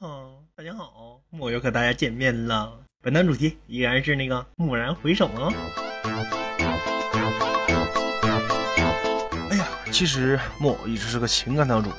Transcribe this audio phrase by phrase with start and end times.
[0.00, 2.70] 嗯，大家好，我又和大家见面了。
[3.02, 5.52] 本档主题依然是那个蓦然回首啊。
[9.50, 11.98] 哎呀，其实木偶一直是个情感档主播。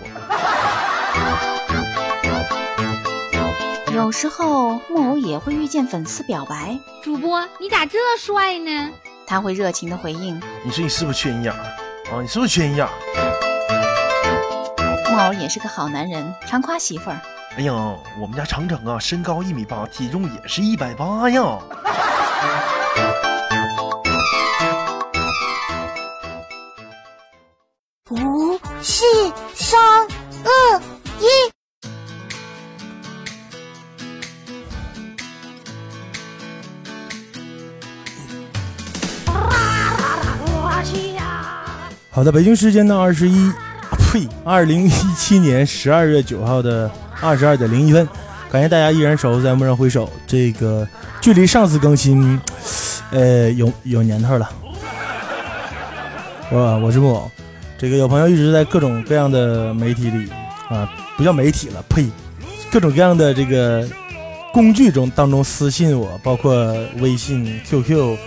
[3.94, 8.94] 有时候木偶也会遇见粉丝表白，主播你咋这帅呢？
[9.28, 10.42] 他会热情的回应。
[10.64, 11.66] 你说你是不是缺营养啊？
[12.14, 12.90] 啊，你是不是缺营养？
[15.12, 17.20] 木偶也是个好男人，常夸媳妇儿。
[17.58, 17.74] 哎呀，
[18.22, 21.42] 我们家程程啊，身高一米八，体重也是一百八呀。
[28.12, 29.04] 五、四、
[29.54, 29.78] 三、
[30.46, 30.82] 二、
[31.20, 31.26] 一。
[42.10, 43.52] 好的，北京时间的二十一，
[44.14, 46.90] 呸，二零一七年十二月九号的
[47.22, 48.08] 二十二点零一分，
[48.52, 50.10] 感谢大家依然守候在蓦然回首。
[50.26, 50.88] 这个
[51.22, 52.40] 距离上次更新，
[53.12, 54.50] 呃，有有年头了。
[56.52, 57.30] 我我是木偶，
[57.78, 60.30] 这个有朋友一直在各种各样的媒体里
[60.70, 62.06] 啊，不叫媒体了，呸，
[62.72, 63.88] 各种各样的这个
[64.54, 68.18] 工具中当中私信我，包括微信、QQ。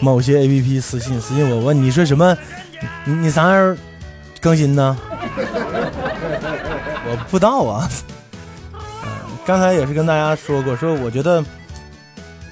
[0.00, 2.38] 某些 A P P 私信私信我问你说什么？
[3.04, 3.76] 你你啥时候
[4.40, 4.96] 更新呢？
[7.04, 7.90] 我不知道啊。
[9.48, 11.42] 刚才也是跟大家说过，说我觉得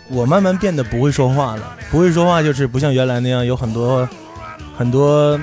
[0.08, 1.76] 我慢慢变得不会说话了。
[1.90, 4.08] 不会说话就是不像原来那样有很多
[4.74, 5.38] 很多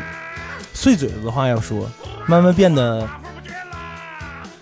[0.74, 1.88] 碎嘴子的话要说，
[2.26, 3.08] 慢慢变得，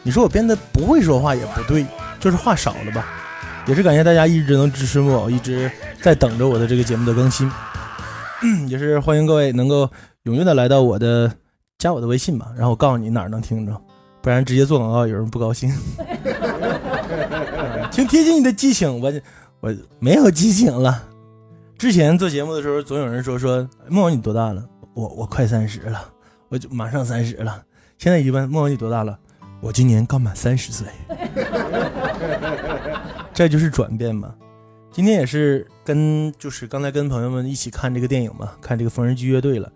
[0.03, 1.85] 你说我变得不会说话也不对，
[2.19, 3.07] 就是话少了吧。
[3.67, 7.49] 也是感谢大家一直能支持木偶，一直在等着我的这个节目的更新。
[8.67, 9.89] 也是欢迎各位能够
[10.25, 11.31] 踊跃的来到我的
[11.77, 13.81] 加我的微信吧，然后我告诉你哪儿能听着，
[14.21, 15.71] 不然直接做广告有人不高兴。
[18.07, 19.13] 贴近你的激情，我
[19.59, 21.07] 我没有激情了。
[21.77, 24.63] 之前做节目的时候，总有人说说木偶你多大了？
[24.93, 25.99] 我我快三十了，
[26.49, 27.63] 我就马上三十了。
[27.97, 29.17] 现在一问木偶你多大了？
[29.61, 30.87] 我今年刚满三十岁。
[33.33, 34.35] 这就是转变嘛。
[34.91, 39.71] 今天也是跟就是刚才跟朋友们一起看这个电影嘛，看这个缝纫机乐队了，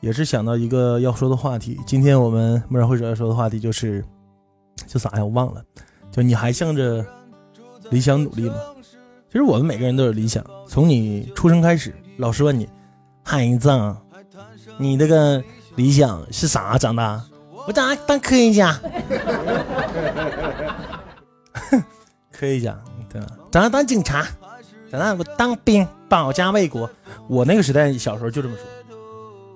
[0.00, 1.80] 也是想到一个要说的话题。
[1.86, 4.04] 今天我们蓦然回首要说的话题就是，
[4.86, 5.24] 就啥呀？
[5.24, 5.64] 我忘了，
[6.12, 7.04] 就你还向着
[7.90, 8.54] 理想努力吗？
[9.30, 12.68] 其实我们每个人都有理想，从你出生开始，老师问你，
[13.22, 13.70] 孩子，
[14.78, 15.42] 你那个
[15.76, 16.78] 理想是啥？
[16.78, 17.22] 长大？
[17.66, 18.80] 我长大当科学家。
[22.32, 22.78] 科学家。
[23.10, 23.26] 对吧？
[23.50, 24.26] 长大当警察，
[24.90, 26.90] 长大我当兵，保家卫国。
[27.26, 28.64] 我那个时代小时候就这么说，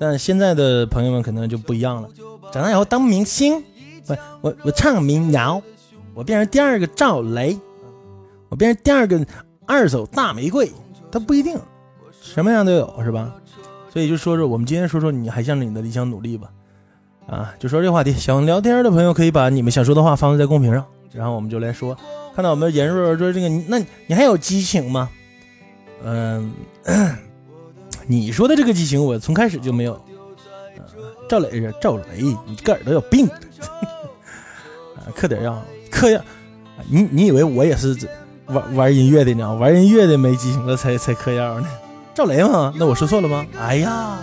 [0.01, 2.09] 但现在的朋友们可能就不一样了。
[2.51, 3.63] 长大以后当明星，
[4.07, 5.61] 我我我唱民谣，
[6.15, 7.59] 我变成第二个赵雷，
[8.53, 9.27] 我变成第二个
[9.65, 10.71] 二手大玫瑰，
[11.11, 11.59] 他不一定，
[12.21, 13.35] 什么样都有，是吧？
[13.91, 16.51] 所以就说说我们今天说说你还向着你的理想努力吧。
[17.27, 21.97] 啊，就说这话题，想聊天的朋友可以把你们想说的话发在公屏上，然后我们就来说。
[22.35, 25.09] 看到我们严若说这个，那你还有激情吗？
[26.05, 26.53] 嗯，
[28.07, 29.99] 你说的这个激情，我从开始就没有。
[31.27, 33.27] 赵磊是赵雷，你个耳朵有病。
[34.97, 36.21] 啊，嗑点药，嗑药。
[36.87, 37.97] 你你以为我也是
[38.53, 39.55] 玩玩音乐的呢？
[39.55, 41.67] 玩音乐的没激情了才才嗑药呢？
[42.15, 42.73] 赵雷吗？
[42.77, 43.47] 那我说错了吗？
[43.59, 44.19] 哎呀。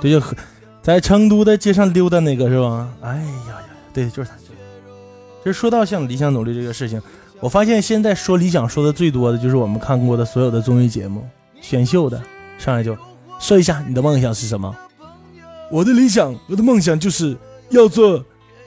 [0.00, 0.22] 对，就
[0.82, 2.88] 在成都的街上溜达那个是吧？
[3.02, 3.56] 哎呀呀，
[3.92, 4.36] 对，就是他。
[5.42, 7.00] 其实说到像理想努力这个事情，
[7.38, 11.26] 我发现现在说理想说的最多的就是我们看过的所有的综艺节目、
[11.60, 12.20] 选秀的，
[12.58, 12.96] 上来就
[13.38, 14.74] 说一下你的梦想是什么？
[15.70, 17.36] 我的理想，我的梦想就是
[17.70, 18.24] 要做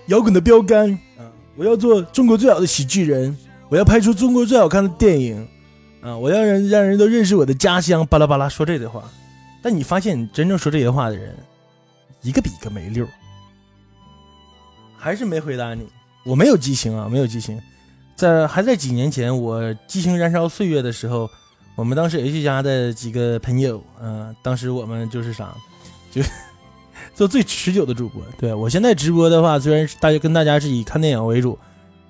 [0.07, 1.27] 摇滚的标杆啊！
[1.55, 3.37] 我要做中国最好的喜剧人，
[3.69, 5.47] 我要拍出中国最好看的电影
[6.01, 6.17] 啊！
[6.17, 9.03] 我要让让人都认识我的家乡，巴拉巴拉说这些话。
[9.61, 11.35] 但你发现，真正说这些话的人，
[12.21, 13.05] 一个比一个没溜
[14.97, 15.85] 还是没回答你。
[16.25, 17.59] 我没有激情啊，没有激情。
[18.15, 21.29] 在还在几年前，我激情燃烧岁月的时候，
[21.75, 25.53] 我们当时 H 家的几个朋友，嗯，当时我们就是啥，
[26.09, 26.21] 就
[27.13, 28.21] 做最持久的主播。
[28.37, 31.57] 对我现在直播的话，虽然大家跟大家是以看电影为主，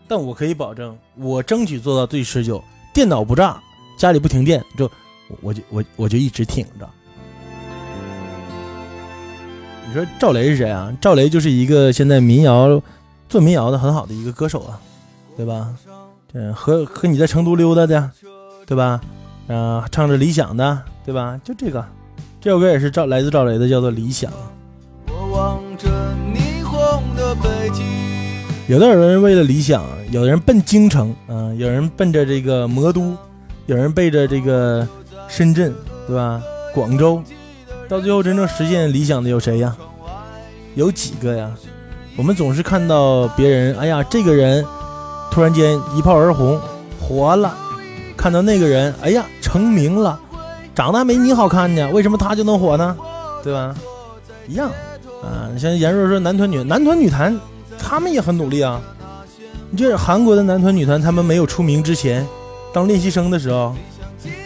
[0.08, 2.64] 但我可以保证，我争取做到最持久。
[2.94, 3.62] 电脑不炸，
[3.98, 4.90] 家里不停电，就
[5.42, 6.88] 我就我我就一直挺着。
[9.88, 10.96] 你说赵雷是谁啊？
[11.02, 12.82] 赵雷就是一个现在民谣
[13.28, 14.80] 做民谣的很好的一个歌手啊，
[15.36, 15.76] 对吧？
[16.34, 18.12] 嗯，和和你在成都溜达的，
[18.66, 19.02] 对吧？
[19.48, 21.40] 嗯，唱着理想的，对吧？
[21.44, 21.86] 就这个，
[22.40, 24.32] 这首歌也是赵来自赵雷的，叫做《理想》。
[28.74, 33.16] 有的人为了理想，有的人奔京城，嗯、有人奔着这个魔都，
[33.68, 34.88] 有人背着这个
[35.28, 35.72] 深圳，
[36.08, 36.42] 对吧？
[36.74, 37.22] 广州，
[37.88, 39.76] 到最后真正实现理想的有谁呀？
[40.74, 41.52] 有几个呀？
[42.18, 44.66] 我们总是看到别人，哎呀，这个人
[45.30, 46.60] 突然间一炮而红，
[47.00, 47.52] 火了；
[48.18, 50.20] 看到那个人，哎呀，成名了，
[50.74, 52.98] 长得还没你好看呢，为什么他就能火呢？
[53.44, 53.76] 对吧？
[54.48, 54.68] 一样
[55.22, 55.54] 啊。
[55.60, 57.40] 像严若说男团女男团女团，
[57.84, 58.82] 他们也很努力啊。
[59.70, 62.26] 你这韩国的男团女团，他们没有出名之前，
[62.74, 63.76] 当练习生的时候，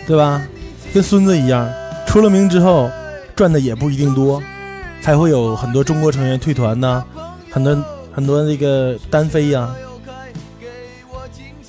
[0.07, 0.41] 对吧？
[0.93, 1.69] 跟孙子一样，
[2.07, 2.89] 出了名之后，
[3.35, 4.41] 赚的也不一定多，
[5.01, 7.03] 才会有很多中国成员退团呐、
[7.51, 7.77] 很多
[8.11, 9.69] 很多那个单飞呀、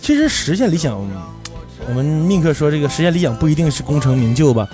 [0.00, 0.98] 其实实现理想，
[1.88, 4.66] 我们宁可说这个实现理想不一定是功成名就吧。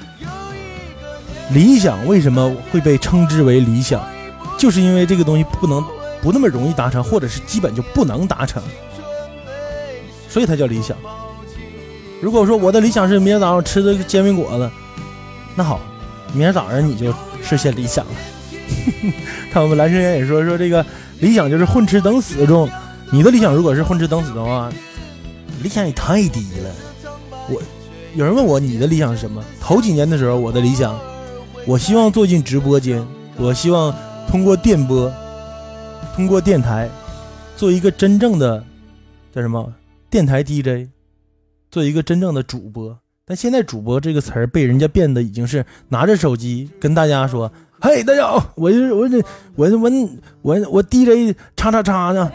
[1.50, 4.02] 理想为什么会被称之为理想？
[4.58, 5.82] 就是因为这个东西不能
[6.24, 8.62] 不那么容易达成，或者是基本就不能达成，
[10.26, 10.96] 所以它叫理想。
[12.22, 14.70] 如果说我的理想是明天早上吃的煎饼果子，
[15.54, 15.78] 那好，
[16.32, 17.12] 明天早上你就
[17.42, 18.12] 实现理想了。
[19.52, 20.84] 看我们蓝生源也说说这个
[21.20, 22.66] 理想就是混吃等死中，
[23.10, 24.72] 你的理想如果是混吃等死的话，
[25.62, 26.70] 理想也太低了。
[27.50, 27.62] 我
[28.14, 29.44] 有人问我你的理想是什么？
[29.60, 30.98] 头几年的时候，我的理想，
[31.66, 33.06] 我希望坐进直播间，
[33.36, 33.94] 我希望
[34.26, 35.12] 通过电波，
[36.14, 36.88] 通过电台，
[37.56, 38.64] 做一个真正的
[39.34, 39.72] 叫什么
[40.08, 40.88] 电台 DJ，
[41.72, 42.96] 做一个真正的主播。
[43.26, 47.50] 但现在“主播”这个词儿被人家变得已经是拿着手机跟大家说
[47.82, 49.18] ：“嘿，大家好，我是我这
[49.56, 49.90] 我我
[50.42, 52.30] 我我 DJ 叉叉叉呢，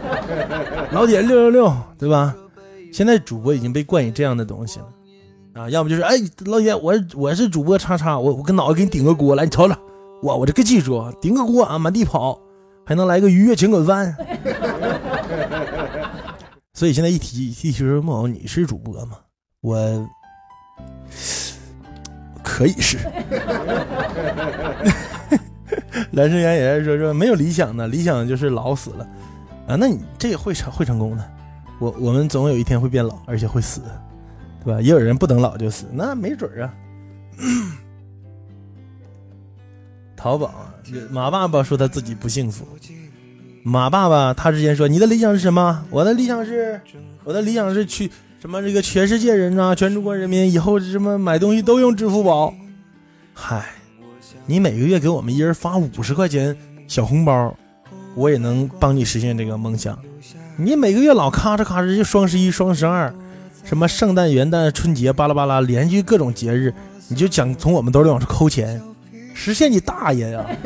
[0.92, 2.36] 老铁六六六，对吧？”
[2.92, 4.86] 现在主播已经被冠以这样的东西了
[5.62, 9.74] 啊，要么就是哎，老铁，我我是主播叉叉，我我跟脑袋给你顶个锅来，你瞅瞅，
[10.24, 12.38] 哇，我这个技术，顶个锅啊，满地跑，
[12.88, 14.16] 还能来个鱼跃请滚翻。
[16.72, 19.18] 所以现在一提一提说木偶你是主播吗？
[19.60, 20.08] 我
[22.42, 22.96] 可以是。
[26.12, 29.06] 蓝生源也是说说没有理想的，理想就是老死了
[29.66, 29.76] 啊。
[29.76, 31.30] 那你这个会成会成功的。
[31.78, 33.82] 我我们总有一天会变老，而且会死，
[34.64, 34.80] 对吧？
[34.80, 36.74] 也有人不等老就死，那没准儿啊。
[40.18, 40.52] 淘宝，
[41.10, 42.66] 马爸爸说他自己不幸福。
[43.62, 45.84] 马爸爸他之前说你的理想是什么？
[45.90, 46.80] 我的理想是，
[47.22, 48.10] 我的理想是去
[48.40, 52.52] 什么这个全世界人啊，全中国人民以后什么买东西都用支付宝。
[53.32, 53.64] 嗨，
[54.44, 56.56] 你每个月给我们一人发五十块钱
[56.88, 57.54] 小红包，
[58.16, 59.96] 我也能帮你实现这个梦想。
[60.56, 63.14] 你每个月老咔哧咔哧就双十一、双十二，
[63.62, 66.74] 什么圣诞、元旦、春节，巴拉巴拉，连续各种节日，
[67.06, 68.82] 你就想从我们兜里往出抠钱，
[69.40, 70.44] 实现你大爷呀！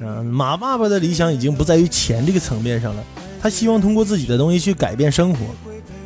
[0.00, 3.02] 嗯，马爸爸的理想已经不在于钱这个层面上了，
[3.42, 5.40] 他希望通过自己的东西去改变生活。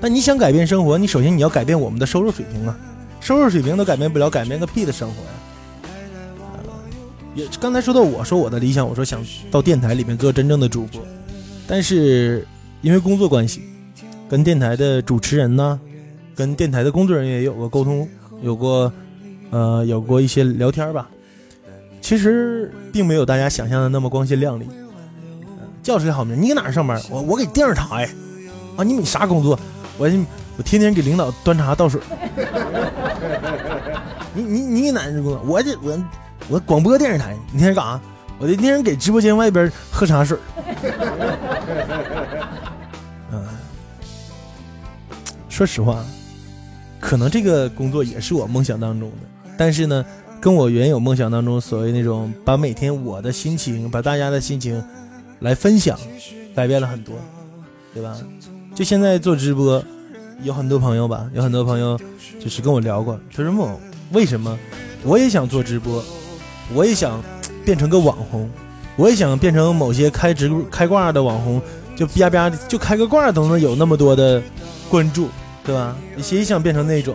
[0.00, 2.74] 但你想改变生活，你首先你要改变我们的收入水平啊，
[3.20, 5.28] 收入水平都改变不了，改变个屁的生活呀！
[7.34, 11.02] 也刚才说到我说我的理想，我说想到电台里面做真正的主播。
[11.66, 12.46] 但是
[12.80, 13.60] 因为工作关系，
[14.26, 15.78] 跟电台的主持人呢，
[16.34, 18.08] 跟电台的工作人员也有过沟通，
[18.40, 18.90] 有过
[19.50, 21.08] 呃有过一些聊天吧。
[22.00, 24.66] 其实并没有大家想象的那么光鲜亮丽。
[25.82, 27.00] 叫出来好名，你搁哪上班？
[27.10, 28.08] 我我给电视台。
[28.76, 29.58] 啊，你你啥工作？
[29.96, 30.08] 我
[30.56, 32.00] 我天天给领导端茶倒水。
[34.34, 35.40] 你你你给哪工作？
[35.46, 36.04] 我这我
[36.48, 37.36] 我广播电视台。
[37.52, 38.00] 你天天干啥？
[38.38, 40.38] 我得天天给直播间外边喝茶水。
[43.32, 43.44] 嗯，
[45.48, 46.04] 说实话，
[47.00, 49.27] 可能这个工作也是我梦想当中的，
[49.58, 50.02] 但是呢，
[50.40, 54.82] 跟我原有梦想当中所谓那种把每天我的心情，把大家的心情
[55.40, 55.98] 来分享，
[56.54, 57.16] 改变了很多，
[57.92, 58.16] 对吧？
[58.74, 59.84] 就现在做直播，
[60.42, 61.98] 有很多朋友吧，有很多朋友
[62.40, 63.76] 就是跟我聊过，他说梦
[64.12, 64.56] 为什么
[65.02, 66.02] 我也想做直播，
[66.72, 67.22] 我也想
[67.64, 68.48] 变成个网红。
[68.96, 71.62] 我也想变成某些开直开挂的网红，
[71.94, 74.42] 就吧吧就开个挂都能有那么多的
[74.90, 75.28] 关注，
[75.64, 75.96] 对吧？
[76.20, 77.14] 谁想变成那种？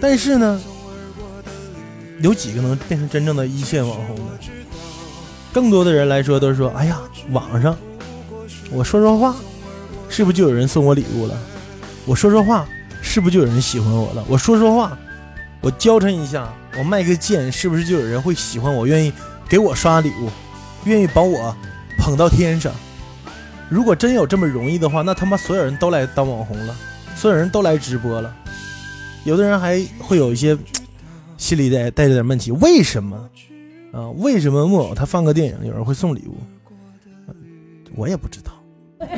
[0.00, 0.60] 但是呢，
[2.22, 4.32] 有几个能变成真正的一线网红呢？
[5.52, 6.98] 更多的人来说都是说：“哎呀，
[7.30, 7.76] 网上
[8.70, 9.36] 我说说话，
[10.08, 11.36] 是不是就有人送我礼物了？
[12.06, 12.64] 我说说话，
[13.02, 14.24] 是不是就有人喜欢我了？
[14.28, 14.96] 我说说话，
[15.60, 16.48] 我娇嗔一下，
[16.78, 19.12] 我卖个贱，是不是就有人会喜欢我，愿意？”
[19.48, 20.30] 给我刷礼物，
[20.84, 21.54] 愿意把我
[21.98, 22.72] 捧到天上。
[23.68, 26.74] 如果真有这么容易的话，那他妈所有人都来当网红了，
[27.14, 28.34] 所有人都来直播了。
[29.24, 30.56] 有的人还会有一些
[31.42, 33.28] 心里带带着点问题，为什么
[33.92, 34.08] 啊？
[34.10, 36.36] 为什么木偶他放个电影，有人会送礼物？
[37.96, 38.52] 我也不知道，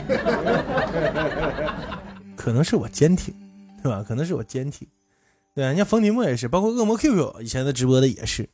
[2.35, 3.35] 可能是我坚挺，
[3.83, 4.03] 对吧？
[4.03, 4.89] 可能是我坚挺。
[5.55, 8.49] 对，你像冯提莫也是，包括恶魔 QQ 以前的直播的也是。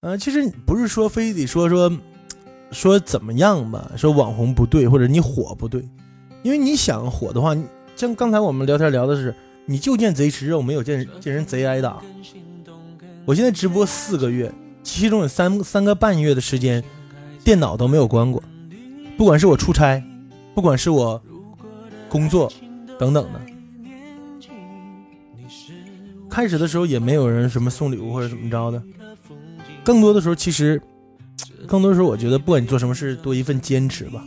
[0.00, 1.92] 呃，其实不是说非得说说
[2.72, 5.86] 说怎么样吧，说网红不对，或者你火不对，
[6.42, 7.54] 因为你想火的话，
[7.94, 9.34] 像刚才我们聊天聊的是，
[9.66, 12.02] 你就见贼吃肉，没有见见人贼挨打。
[13.28, 14.50] 我现在直播四个月，
[14.82, 16.82] 其中有三三个半月的时间，
[17.44, 18.42] 电脑都没有关过，
[19.18, 20.02] 不管是我出差，
[20.54, 21.22] 不管是我
[22.08, 22.50] 工作
[22.98, 23.40] 等等的。
[26.30, 28.82] 开始的时候也没有人什么送礼物或者怎么着的，
[29.84, 30.80] 更多的时候其实，
[31.66, 34.24] 更多的时候我觉得不管你做什么事，多一份坚持吧，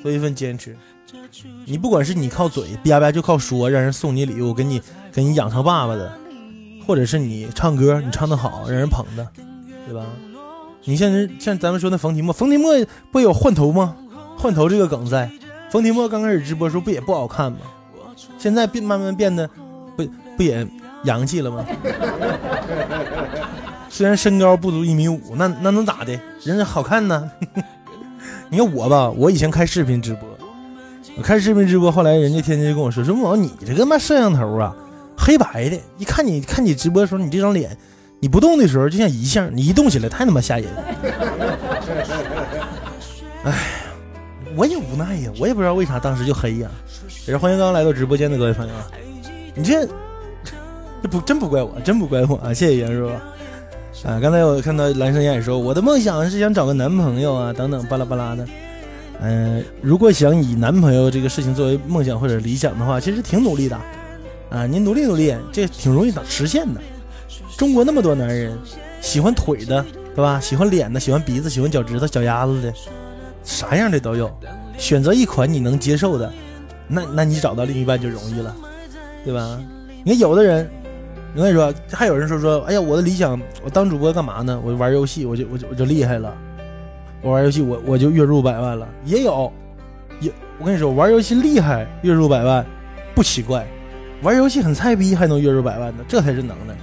[0.00, 0.76] 多一份坚持。
[1.66, 4.80] 你不管是你靠嘴叭叭就靠说，让人送你礼物，给你
[5.10, 6.16] 给你养成爸爸的，
[6.88, 9.28] 或者是你唱歌你唱得好，让人捧的，
[9.86, 10.06] 对吧？
[10.84, 12.72] 你像人像咱们说那冯提莫，冯提莫
[13.12, 13.94] 不有换头吗？
[14.38, 15.30] 换头这个梗在，
[15.70, 17.58] 冯提莫刚开始直播时候不也不好看吗？
[18.38, 19.46] 现在变慢慢变得
[19.98, 20.66] 不不也
[21.04, 21.62] 洋气了吗？
[23.90, 26.18] 虽然身高不足一米五，那那能咋的？
[26.42, 27.30] 人家好看呢。
[28.48, 30.26] 你看我吧，我以前开视频直播，
[31.18, 34.74] 我开视频直播，后来人家天天就跟我说说木你这个嘛摄像头啊，
[35.28, 37.76] 黑白的，一看你看你直播的时候，你这张脸，
[38.18, 40.66] 你不动的时候就像遗像，你一动起来太他妈吓人。
[43.44, 43.52] 哎，
[44.56, 46.70] 我也无奈呀，我也不知道为啥当时就黑呀。
[47.26, 48.86] 也是欢迎刚刚来到直播间的各位朋友啊，
[49.54, 49.86] 你这
[51.02, 52.54] 这不真不怪我，真不怪我啊！
[52.54, 53.08] 谢谢袁叔。
[54.08, 58.46] 啊，刚才我看到蓝生也说，我的梦想是想找个男朋友啊，等等巴拉巴拉的。
[59.20, 63.78] 嗯、如果想以男朋友这个事情作为梦想或者理想的话，其实挺努力的
[64.50, 66.80] 啊，你努力努力，这挺容易的实现的。
[67.56, 68.56] 中国那么多男人，
[69.00, 70.40] 喜欢腿的，对吧？
[70.40, 72.72] 喜欢脸的，喜欢鼻子，喜欢脚趾头、脚丫子的，
[73.42, 74.30] 啥样的都有。
[74.78, 76.32] 选择一款你能接受的，
[76.86, 78.54] 那那你找到另一半就容易了，
[79.24, 79.60] 对吧？
[80.04, 80.70] 你看有的人，
[81.34, 84.58] 我跟你说，还有人说说，哎呀，我的理想，我当主播干嘛呢？
[84.64, 86.32] 我玩游戏，我就我就我就厉害了，
[87.20, 88.88] 我玩游戏，我我就月入百万了。
[89.04, 89.52] 也有，
[90.20, 92.64] 也我跟你说，玩游戏厉害，月入百万，
[93.14, 93.66] 不奇怪。
[94.22, 96.74] 玩游戏很菜逼还能月入百万的，这才是能耐，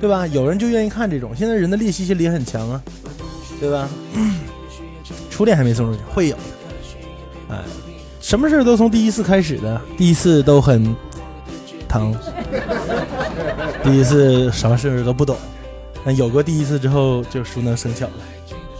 [0.00, 0.26] 对吧？
[0.26, 2.82] 有人就愿意看这种，现在人的猎奇心理很强啊，
[3.60, 3.88] 对吧？
[5.30, 6.36] 初恋还没送出去，会有。
[7.48, 7.58] 哎，
[8.20, 10.94] 什么事都从第一次开始的，第一次都很
[11.88, 12.14] 疼，
[13.84, 15.36] 第一次什么事都不懂，
[16.04, 18.12] 但有过第一次之后就熟能生巧了。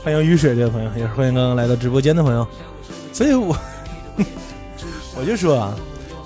[0.02, 2.44] 欢迎雨水这位朋友，也是欢迎刚刚来到直播间的朋友。
[3.12, 3.56] 所以我
[5.16, 5.76] 我就说啊，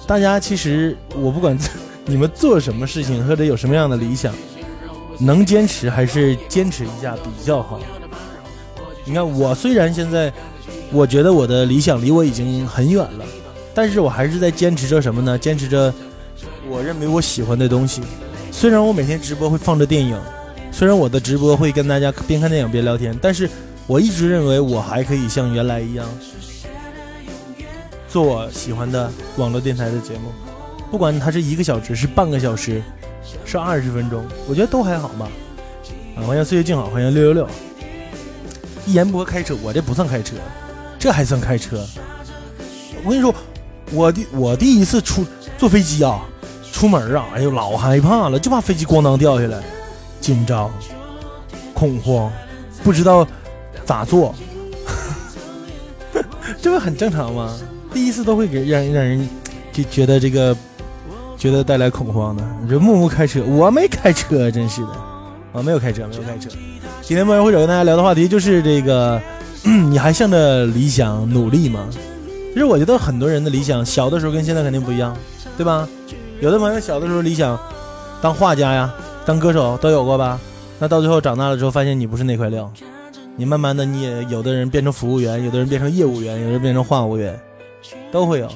[0.07, 1.59] 大家其实我不管
[2.07, 4.33] 你们做什么事情或者有什么样的理想，
[5.19, 7.81] 能坚持还是坚持一下比较好。
[9.05, 10.33] 你看我虽然现在。
[10.93, 13.25] 我觉得我的理想离我已经很远了，
[13.75, 15.37] 但是我还是在坚持着什么呢？
[15.37, 15.93] 坚持着
[16.69, 18.03] 我认为我喜欢的东西。
[18.53, 20.17] 虽然我每天直播会放着电影，
[20.71, 23.51] 虽然我的直播会跟大家边看电影边聊天，但是
[23.89, 26.07] 我一直认为我还可以像原来一样
[28.17, 30.33] 做我喜欢的网络电台的节目，
[30.91, 32.83] 不管它是一个小时、是半个小时、
[33.45, 35.29] 是二十分钟，我觉得都还好吧。
[36.17, 37.47] 啊，欢迎岁月静好，欢迎六六六。
[38.87, 40.35] 一言不合开车，我这不算开车。
[40.99, 41.87] 这还算开车？
[43.05, 43.35] 我跟你说，
[43.93, 45.23] 我第我第一次出
[45.59, 46.23] 坐飞机啊，
[46.73, 49.63] 出门啊，哎呦老害怕了，就怕飞机咣当掉下来，
[50.23, 50.73] 紧张、
[51.75, 52.33] 恐慌，
[52.83, 53.29] 不知道
[53.85, 54.35] 咋做，
[56.63, 57.55] 这不很正常吗？
[57.97, 59.27] 第一次都会给让让人
[59.73, 60.55] 就觉得这个
[61.39, 62.45] 觉得带来恐慌的。
[62.63, 64.93] 你说木木开车，我没开车，真是的，
[65.51, 66.51] 我没有开车，没有开车。
[67.01, 69.19] 今天末日会者跟大家聊的话题就是这个。
[69.65, 71.89] 你还向着理想努力吗？
[72.53, 75.17] 其实我觉得很多人的理想，小的时候跟现在肯定不一样，
[75.57, 75.89] 对吧？
[76.41, 77.59] 有的朋友小的时候理想
[78.21, 80.39] 当画家呀，当歌手都有过吧？
[80.79, 82.71] 那到最后长大了之后，发现你不是那块料，
[83.37, 87.37] 你慢慢的你也有的人变成服务员，有的人变成业务员，有的人变成话务员，
[88.11, 88.51] 都会有。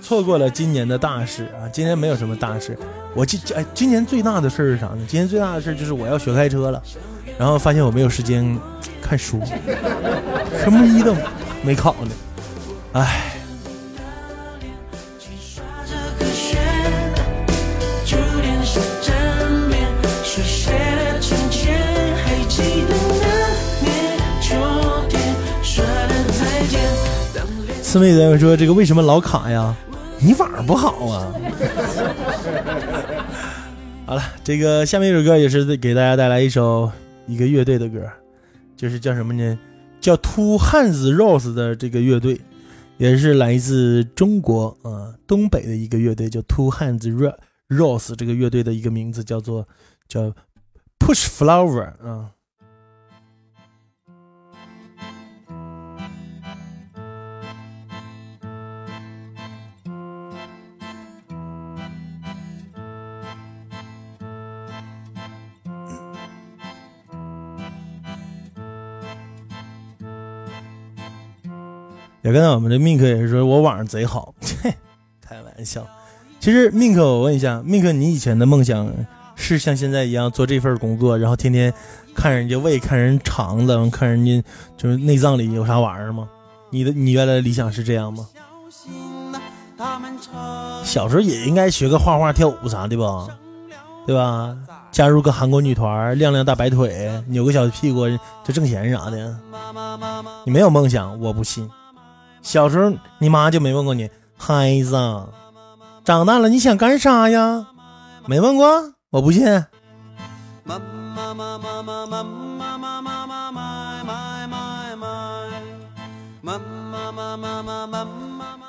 [0.00, 1.68] 错过了今年的大事啊！
[1.72, 2.78] 今年没有什么大事。
[3.14, 4.98] 我今哎，今年最大的事是啥呢？
[5.08, 6.82] 今年最大的事就是我要学开车了，
[7.38, 8.58] 然后发现我没有时间。
[9.02, 9.38] 看书，
[10.64, 11.14] 科目一都
[11.62, 12.10] 没考呢，
[12.94, 13.33] 唉。
[27.94, 29.72] 四妹子说：“这个为什么老卡呀？
[30.18, 31.32] 你网不好啊。
[34.04, 36.90] 好了，这个下面一首歌也是给大家带来一首
[37.28, 38.00] 一个乐队的歌，
[38.76, 39.56] 就是叫什么呢？
[40.00, 42.40] 叫 Two Hands Rose 的这个乐队，
[42.96, 47.36] 也是来自中国啊、东北的一个乐队，叫 Two Hands Ro-
[47.68, 48.16] Rose。
[48.16, 49.68] 这个乐队的一个名字叫做
[50.08, 50.32] 叫
[50.98, 52.30] Push Flower 啊。
[72.24, 74.72] 也跟我们的 Mink 也是说，我网上贼好， 嘿，
[75.20, 75.86] 开玩笑。
[76.40, 78.90] 其实 Mink，我问一下，Mink，你以前的梦想
[79.34, 81.70] 是像现在一样做这份工作，然后天天
[82.14, 84.42] 看人家胃、看人肠子、看人家
[84.74, 86.26] 就是内脏里有啥玩意儿吗？
[86.70, 88.26] 你的你原来的理想是这样吗？
[90.82, 93.28] 小时候也应该学个画画、跳舞啥的吧，
[94.06, 94.56] 对吧？
[94.90, 98.08] 加入个韩国女团，亮亮大白腿，扭个小屁股
[98.42, 99.36] 就挣钱啥的。
[100.46, 101.68] 你没有梦想，我不信。
[102.44, 104.92] 小时候你妈就没问过你，孩子，
[106.04, 107.66] 长大了你想干啥呀？
[108.26, 109.44] 没问过，我不信。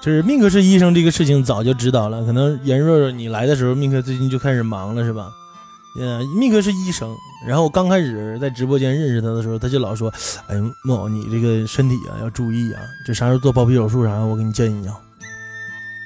[0.02, 5.30] 就是命克是医生这个事情早就知道了，可能严若若你来的时候，命克最近就开始忙了，是吧？
[5.98, 7.16] 嗯，密哥是医生，
[7.48, 10.14] 然后我刚开始在直播间认识他的时候，他就老说
[10.48, 15.00] ：“哎，木偶，你这个身体啊要注意啊，这啥时候做包皮手术啥，我给你建议啊。”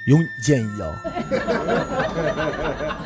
[0.08, 0.90] 有你建议啊？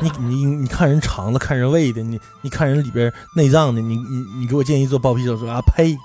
[0.00, 5.60] 你你你看人肠子，看人胃的，你你看人里边内脏的，你你你给我建议做包皮手术啊？
[5.76, 5.98] 呸！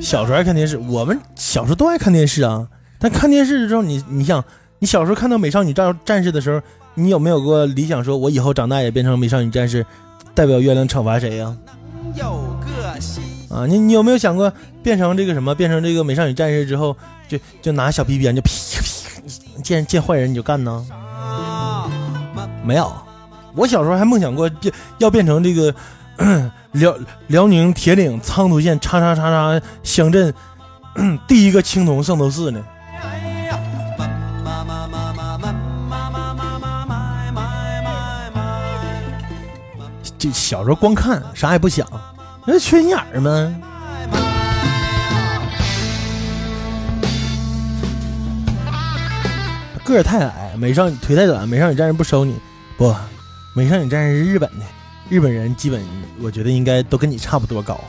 [0.00, 2.68] 小时候爱看电视，我们小时候都爱看电视啊。
[2.98, 4.42] 但看电视的时候，你你想，
[4.78, 6.60] 你小时候看到美少女战战士的时候，
[6.98, 9.86] 你有没有过理想，说我以后长大也变成美少女战士，
[10.34, 11.56] 代表月亮惩罚谁呀、
[13.50, 13.66] 啊？
[13.66, 15.54] 你你有没有想过变成这个什么？
[15.54, 16.96] 变成这个美少女战士之后，
[17.28, 18.50] 就就拿小皮鞭就劈
[18.82, 20.84] 劈， 见见坏人你就干呢？
[22.64, 22.92] 没有，
[23.54, 25.72] 我小时候还梦想过变要变成这个
[26.72, 26.94] 辽
[27.28, 30.34] 辽宁铁岭昌图县叉叉叉叉乡镇
[31.28, 32.60] 第一个青铜圣斗士呢。
[40.18, 41.86] 这小时候光看啥也不想，
[42.44, 43.54] 那缺心眼儿吗？
[49.84, 52.34] 个儿太矮，美少女腿太短，美少女战士不收你。
[52.76, 52.92] 不，
[53.54, 54.64] 美少女战士是日本的，
[55.08, 55.80] 日本人基本
[56.20, 57.80] 我觉得应该都跟你差不多高。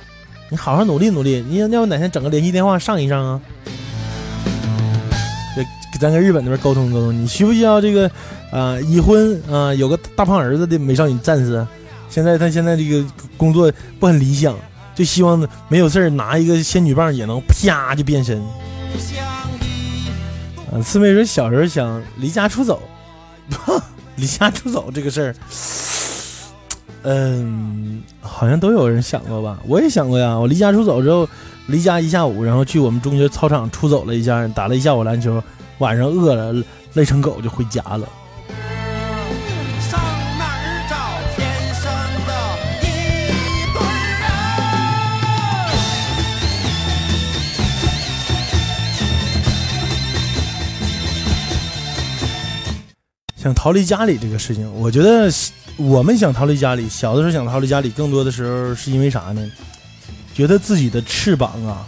[0.49, 3.41] 你好好努力努力，你要要不哪天整个联系电话上一上啊？
[5.55, 5.65] 这
[5.99, 8.07] 咱跟日本那边沟通沟通，你需不需要这个
[8.51, 11.65] 啊、呃已婚啊、呃有个大胖儿子的美少女战士？
[12.09, 13.05] 现在他现在这个
[13.37, 14.55] 工作不很理想，
[14.95, 18.41] 就希望没有事儿拿一个仙女棒也能啪就变身。
[20.71, 22.81] 啊，四妹说小时候想离家出走，
[24.17, 25.35] 离家出走这个事儿，
[27.03, 29.57] 嗯，好像都有人想过吧？
[29.65, 30.37] 我也想过呀。
[30.37, 31.27] 我离家出走之后，
[31.67, 35.41] 离家一下午，然后去我们中学操场出走了一下，打了一下午篮球，
[35.77, 38.07] 晚上饿了，累成狗就回家了。
[53.41, 55.31] 想逃离家里这个事情，我觉得
[55.77, 59.49] 我们想逃离家里，小的时候想逃离家里，更多的时候是因为啥呢？
[60.33, 61.87] 觉得自己的翅膀啊，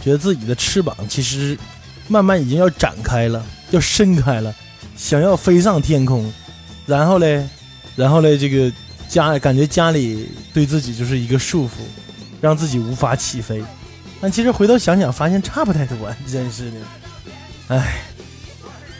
[0.00, 1.58] 觉得自己的翅膀其实
[2.06, 4.54] 慢慢已经要展开了，要伸开了，
[4.96, 6.32] 想要飞上天空，
[6.86, 7.44] 然后嘞，
[7.96, 8.72] 然后嘞，这个
[9.08, 11.70] 家感觉家里对自己就是一个束缚，
[12.40, 13.62] 让自己无法起飞。
[14.20, 15.96] 但其实回头想想，发现差不太多，
[16.30, 16.76] 真是的，
[17.66, 18.04] 唉。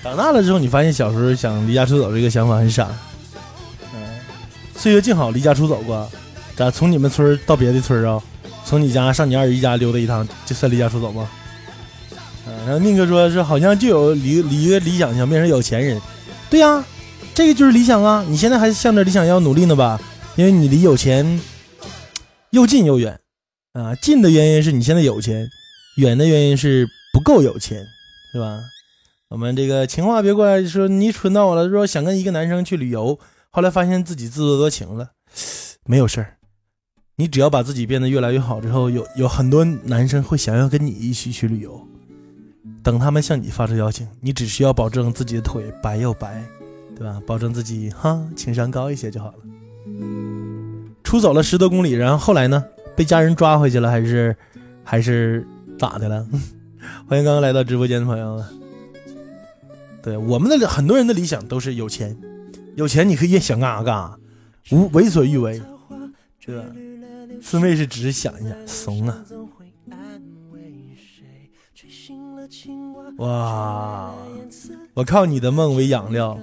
[0.09, 2.89] 长大了之后，你发现小时候想离家出走这个想法很傻。
[3.95, 4.01] 嗯，
[4.75, 6.11] 岁月静好，离家出走过，
[6.57, 8.19] 咋从你们村到别的村啊？
[8.65, 11.29] 从你家上你二姨家溜达一趟，就算离家出走吗？
[12.47, 16.01] 嗯，然后宁哥说是好像就有离离一个理想想变成有钱人，
[16.49, 16.83] 对呀、
[17.35, 18.25] 这个就是理想啊！
[18.27, 20.01] 你现在还向着理想要努力呢吧？
[20.37, 21.39] 因为你离有钱
[22.53, 23.21] 又近又远
[23.75, 23.95] 啊。
[23.97, 25.51] 近的原因是你现在有钱，
[25.97, 27.87] 远的原因是不够有钱，
[28.33, 28.59] 是吧？
[29.29, 33.19] 我们这个情话别过来说你蠢到我了，说想跟一个男生去旅游，
[33.51, 35.11] 后来发现自己自作多情了，
[35.85, 36.37] 没有事儿。
[37.17, 41.79] 你只要把自己变得越来越好之后，有有很多男生会想要跟你一起去旅游，
[42.83, 46.43] 等他们向你发出邀请，你只需要保证自己的腿白又白，
[46.97, 47.21] 对吧？
[47.27, 49.39] 保证自己哈情商高一些就好了。
[51.05, 52.65] 出走了十多公里，然后后来呢？
[52.97, 54.35] 被家人抓回去了，还是
[54.83, 55.47] 还是
[55.79, 56.27] 咋的了？
[57.07, 58.45] 欢迎刚刚来到直播间的朋友们。
[60.09, 62.17] 对我们的很多人的理想都是有钱，
[62.77, 64.19] 有钱你可以想干啥干啥，
[64.75, 65.61] 无为所欲为，
[66.41, 66.65] 这？
[67.43, 69.23] 四妹是只是想一下，怂啊！
[73.19, 74.15] 哇！
[74.95, 76.41] 我靠你的梦为养料，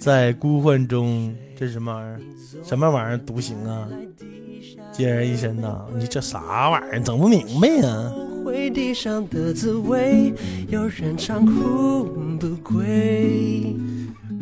[0.00, 2.20] 在孤幻中，这是什么玩意儿？
[2.64, 3.88] 什么玩意儿独行啊？
[4.92, 5.86] 孑然一身呐！
[5.96, 7.00] 你这啥玩意儿？
[7.00, 8.12] 整不明白呀！
[8.44, 10.30] 回地上的滋味，
[10.68, 12.04] 有人唱哭
[12.38, 13.74] 不归。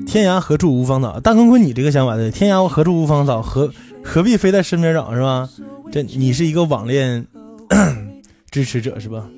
[0.04, 1.20] 天涯何处无芳草？
[1.20, 2.28] 大坤坤，你这个想法对。
[2.28, 3.40] 天涯何处无芳草？
[3.40, 5.48] 何何必非在身边找是吧？
[5.92, 7.24] 这你是一个网恋
[8.50, 9.28] 支持者是吧？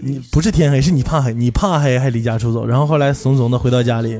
[0.00, 4.18] 你不是天黑，是你怕黑，你怕黑还离家出走，然后后来怂怂的回到家里，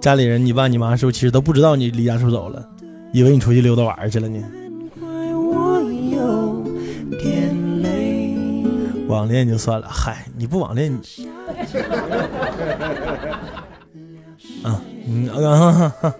[0.00, 2.64] 家里人，你爸你妈是不是其实都不知道你离家出走了，
[3.12, 4.38] 以为你出去溜达玩去了呢？
[9.08, 10.98] 网恋就算了，嗨，你不网恋你
[14.62, 16.14] 啊，嗯啊哈哈。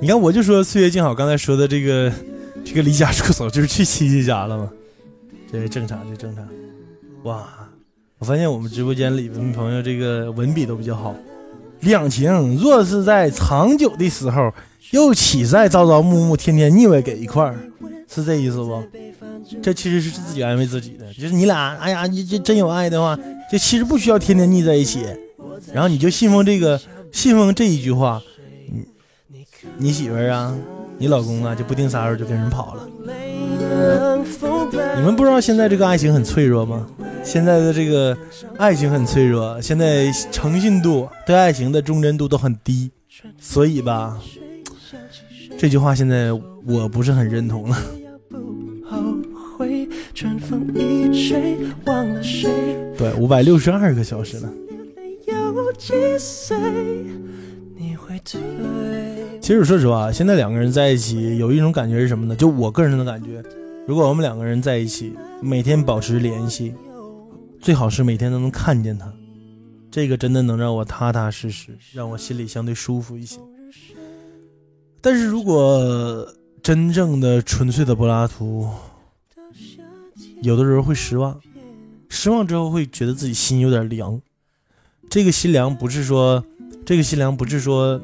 [0.00, 2.12] 你看，我就说岁月静好，刚才说的这个
[2.64, 4.70] 这个离家出走就是去亲戚家了嘛，
[5.50, 6.46] 这正常，这正常。
[7.24, 7.48] 哇，
[8.18, 11.14] 我发现我们直播间里的朋友这个文笔都比较好。
[11.80, 14.52] 两情若是在长久的时候，
[14.90, 17.56] 又岂在朝朝暮暮、天天腻歪给一块儿？
[18.08, 18.82] 是这意思不？
[19.62, 23.18] 这其实是自己安慰自己的，就是你俩，哎呀，你这真有爱的话，
[23.50, 25.06] 就其实不需要天天腻在一起，
[25.72, 26.80] 然后你就信奉这个，
[27.12, 28.20] 信奉这一句话，
[29.28, 29.44] 你
[29.76, 30.54] 你媳妇儿啊，
[30.98, 32.88] 你老公啊，就不定啥时候就跟人跑了。
[34.96, 36.86] 你们不知道现在这个爱情很脆弱吗？
[37.22, 38.16] 现在的这个
[38.56, 42.90] 爱情很脆弱，现在诚信度对爱情的忠贞度都很低，
[43.38, 44.18] 所以吧，
[45.58, 47.76] 这句话现在我不是很认同了。
[52.96, 54.48] 对，五百六十二个小时了。
[59.40, 62.36] 其实说实话，现在两个人在一起有一种感觉是什么呢？
[62.36, 63.42] 就我个人的感觉，
[63.88, 66.74] 如果我们两个人在一起，每天保持联系，
[67.58, 69.10] 最好是每天都能看见他，
[69.90, 73.40] 这个真的能让我踏踏实实，让我心里相对舒服一些。
[75.00, 76.30] 但是如果
[76.62, 78.68] 真正的纯粹的柏拉图，
[80.42, 81.40] 有的时候会失望，
[82.10, 84.20] 失望之后会觉得自己心有点凉。
[85.08, 86.44] 这个心凉不是说，
[86.84, 87.98] 这个心凉不是说，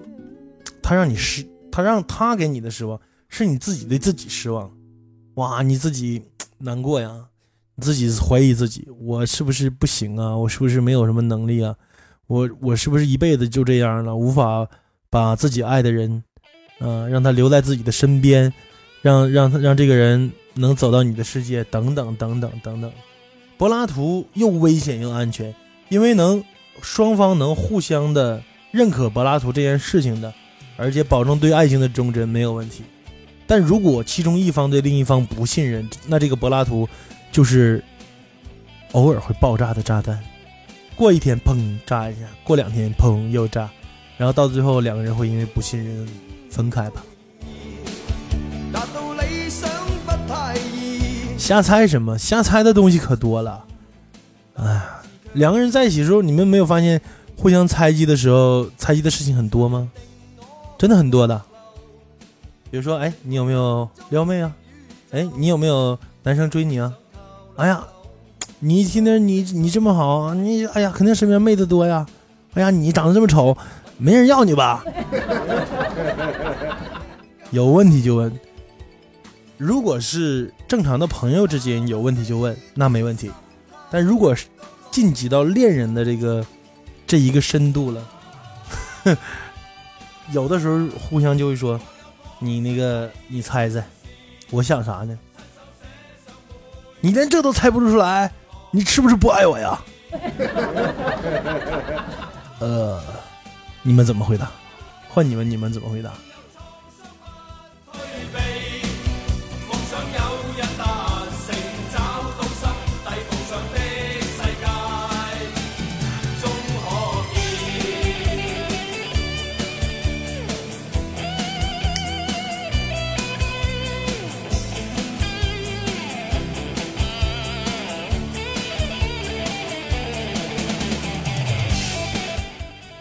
[0.83, 4.74] 他让你失，他让他给你的失望，是你自己对自己失望。
[5.35, 6.23] 哇，你自己
[6.59, 7.27] 难过呀，
[7.75, 10.37] 你自己怀疑自己，我是不是不行啊？
[10.37, 11.75] 我是不是没有什么能力啊？
[12.27, 14.67] 我我是不是一辈子就这样了，无法
[15.11, 16.23] 把自己爱的人，
[16.81, 18.53] 嗯、让他留在自己的身边，
[19.03, 22.93] 让让他让这个人能走到你的世界，等等等等等等。
[23.59, 25.55] 柏拉图又危险又安全，
[25.89, 26.43] 因为能
[26.81, 30.33] 双方能互相的认可柏拉图这件事情的，
[30.77, 32.83] 而且保证对爱情的忠贞没有问题。
[33.47, 36.89] 但如果其中一方对另一方不信任，那这个柏拉图
[37.31, 37.83] 就是
[38.93, 40.19] 偶尔会爆炸的炸弹，
[40.97, 43.69] 过一天砰炸一下，过两天砰又炸，
[44.17, 46.09] 然后到最后两个人会因为不信任
[46.51, 47.05] 分开吧。
[51.37, 52.17] 瞎猜什么？
[52.17, 53.65] 瞎猜的东西可多了。
[54.55, 54.81] 哎，
[55.35, 56.99] 两个人在一起的时候，你们没有发现
[57.37, 59.91] 互相猜忌的时候，猜忌的事情很多吗？
[60.79, 61.43] 真的很多的。
[62.75, 64.53] 比如说，哎，你有没有撩妹啊？
[65.13, 66.93] 哎，你有没有男生追你啊？
[67.55, 67.85] 哎呀，
[68.59, 72.05] 你聽着你你这么好，你哎呀，肯定身边妹子多呀。
[72.55, 73.57] 哎呀，你长得这么丑，
[73.97, 74.85] 没人要你吧？
[77.53, 78.41] 有问题就问。
[79.57, 83.31] 如果是正常的朋友之间有问题就问，那没问题。
[83.89, 84.47] 但如果是
[84.91, 86.45] 晋级到恋人的这个
[87.07, 88.05] 这一个深度了，
[90.35, 91.81] 有的时候互相就会说
[92.45, 93.83] ：“你那个你猜猜，
[94.51, 95.19] 我想啥呢？
[97.01, 98.31] 你连这都猜不出来，
[98.71, 99.81] 你是不是不爱我呀？”
[102.61, 103.01] 呃，
[103.83, 104.51] 你们怎么回答？
[105.09, 106.13] 换你们，你们怎么回答？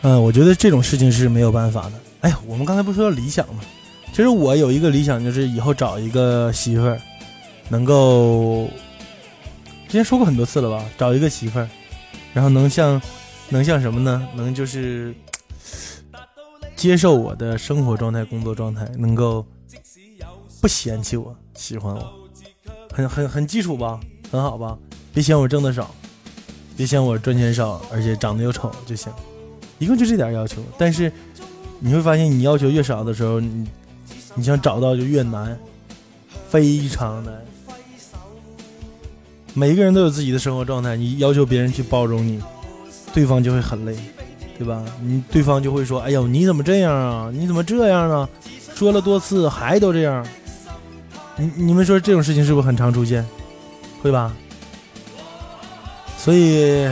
[0.04, 1.94] 嗯，我觉得这种事情是没有办法的。
[2.22, 3.62] 哎呀，我们刚才不是说理想吗？
[4.12, 7.00] 其实我有一个理想，就是以后找一个媳妇儿，
[7.70, 8.68] 能够
[9.88, 10.84] 之前说过很多次了吧？
[10.98, 11.70] 找一个媳妇儿，
[12.34, 13.02] 然后能像
[13.48, 14.28] 能像什么呢？
[14.36, 15.16] 能就是
[16.76, 19.46] 接受我的生活状态、工作状态，能够
[20.62, 22.14] 不嫌弃我、喜欢我，
[22.92, 24.00] 很很很基础吧？
[24.30, 24.78] 很好吧？
[25.14, 25.90] 别嫌我挣的少，
[26.76, 29.10] 别嫌我赚钱少，而且长得又丑就行。
[29.84, 31.12] 一共就这点要求，但是
[31.80, 33.68] 你会发现，你要求越少的时候，你
[34.36, 35.58] 你想找到就越难，
[36.50, 37.34] 非常难。
[39.54, 42.42] 每一个人都有自己的生活状态，你要求别人去包容你，
[43.14, 43.96] 对方就会很累，
[44.58, 44.84] 对吧？
[45.02, 47.30] 你对方就会说：“哎呦，你怎么这样啊？
[47.32, 48.28] 你怎么这样啊？
[48.74, 50.26] 说了多次还都这样。”
[51.38, 53.24] 你你们说这种事情是不是很常出现？
[54.02, 54.34] 会吧？
[56.18, 56.88] 所以。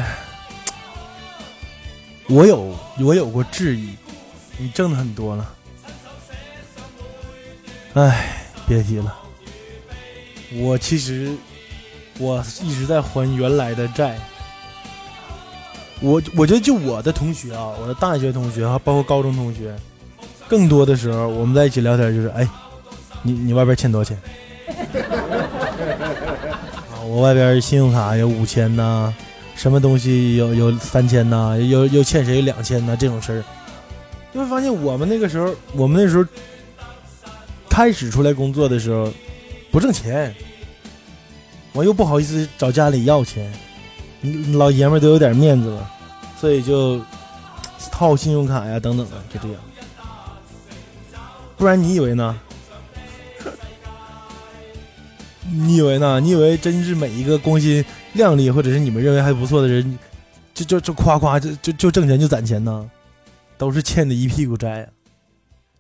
[2.31, 3.89] 我有我有过质疑，
[4.57, 5.53] 你挣的很多了，
[7.95, 9.13] 哎，别提了。
[10.53, 11.35] 我其实
[12.17, 14.17] 我一直在还原来的债。
[15.99, 19.75] 我我觉得就我的同学啊，我的大学同学啊，包括高中同学，
[20.47, 22.47] 更多的时候我们在一起聊天就是，哎，
[23.23, 24.17] 你你外边欠多少钱？
[26.95, 29.13] 啊，我外边信用卡有五千呢。
[29.62, 31.56] 什么东西有有三千呐？
[31.56, 32.95] 又又欠谁两千呐？
[33.00, 33.43] 这种事儿，
[34.34, 36.26] 就会发现我们那个时候，我们那时候
[37.69, 39.13] 开始出来工作的时候，
[39.69, 40.34] 不挣钱，
[41.74, 43.54] 我又不好意思找家里要钱，
[44.54, 45.88] 老爷们都有点面子了，
[46.39, 47.00] 所以就
[47.91, 49.62] 套信用卡呀，等等的，就这样。
[51.56, 52.36] 不然你以为呢？
[55.54, 56.19] 你以为呢？
[56.19, 57.86] 你以为真是每一个光鲜？
[58.13, 59.97] 靓丽，或者是你们认为还不错的人，
[60.54, 62.89] 就就就夸夸就就就挣钱就攒钱呢，
[63.58, 64.89] 都是欠的一屁股债啊！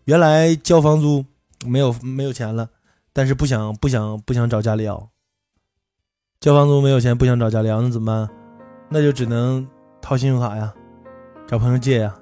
[0.05, 1.25] 原来交房租
[1.65, 2.69] 没有没有钱了，
[3.11, 5.09] 但是不想不想不想找家里要，
[6.39, 8.29] 交房租没有钱不想找家里要，那怎么办？
[8.89, 9.67] 那就只能
[10.01, 10.73] 掏信用卡呀，
[11.47, 12.15] 找朋友借呀，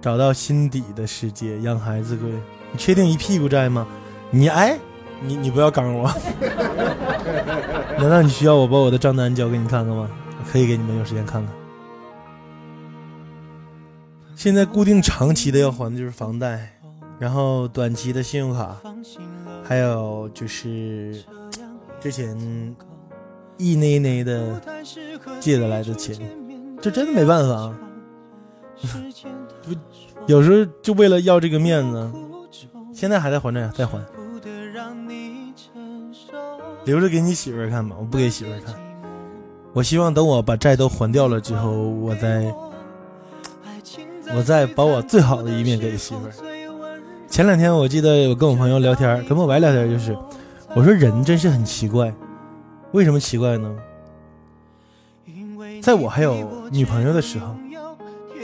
[0.00, 2.30] 找到心底的世界养孩子贵，
[2.70, 3.86] 你确定一屁股债吗？
[4.30, 4.78] 你哎。
[5.24, 6.10] 你你不要刚我，
[7.98, 10.08] 难道你需要我把我的账单交给你看看吗？
[10.50, 11.54] 可以给你们有时间看看。
[14.34, 16.76] 现在固定长期的要还的就是房贷，
[17.18, 18.76] 然后短期的信用卡，
[19.62, 21.22] 还有就是
[22.00, 22.36] 之前
[23.56, 24.60] 一内内的
[25.38, 26.18] 借得来的钱，
[26.80, 27.72] 这真的没办法。
[29.62, 29.70] 不，
[30.26, 32.12] 有时候就为了要这个面子，
[32.92, 34.04] 现在还在还债，在还。
[36.84, 38.74] 留着给你媳妇儿看吧，我不给媳妇儿看。
[39.72, 42.54] 我希望等我把债都还掉了之后，我再，
[44.36, 46.32] 我再把我最好的一面给媳妇儿。
[47.28, 50.16] 前两天我记得我跟我朋友聊天，跟莫白聊天，就是
[50.74, 52.12] 我说人真是很奇怪，
[52.92, 53.74] 为什么奇怪呢？
[55.80, 57.56] 在我还有女朋友的时候，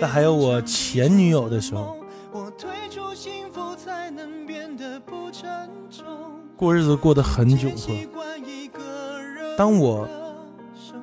[0.01, 1.97] 在还有我前女友的时候，
[6.57, 8.18] 过日子过得很窘迫。
[9.59, 10.09] 当我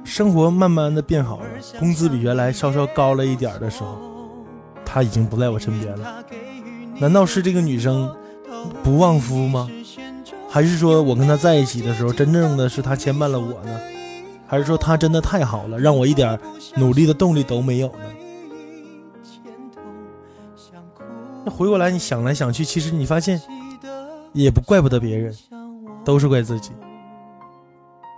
[0.06, 1.46] 生活慢慢的变好了，
[1.78, 3.98] 工资比原来稍稍高了一点的时候，
[4.86, 6.24] 她已经不在我身边了。
[6.98, 8.10] 难道是这个女生
[8.82, 9.70] 不旺夫吗？
[10.50, 13.78] 还是说我跟她在一起的时候，真正的是她牵绊了我呢？
[14.48, 16.40] 还是说她真的太好了，让我一点
[16.78, 18.06] 努力的动力都没有呢？
[21.44, 23.42] 那回过来你想来想去，其实你发现
[24.32, 25.36] 也不怪不得别人，
[26.06, 26.72] 都是怪自己。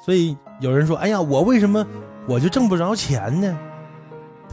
[0.08, 1.86] 所以有人说：“哎呀，我为什么
[2.30, 3.58] 我就挣不着钱呢？”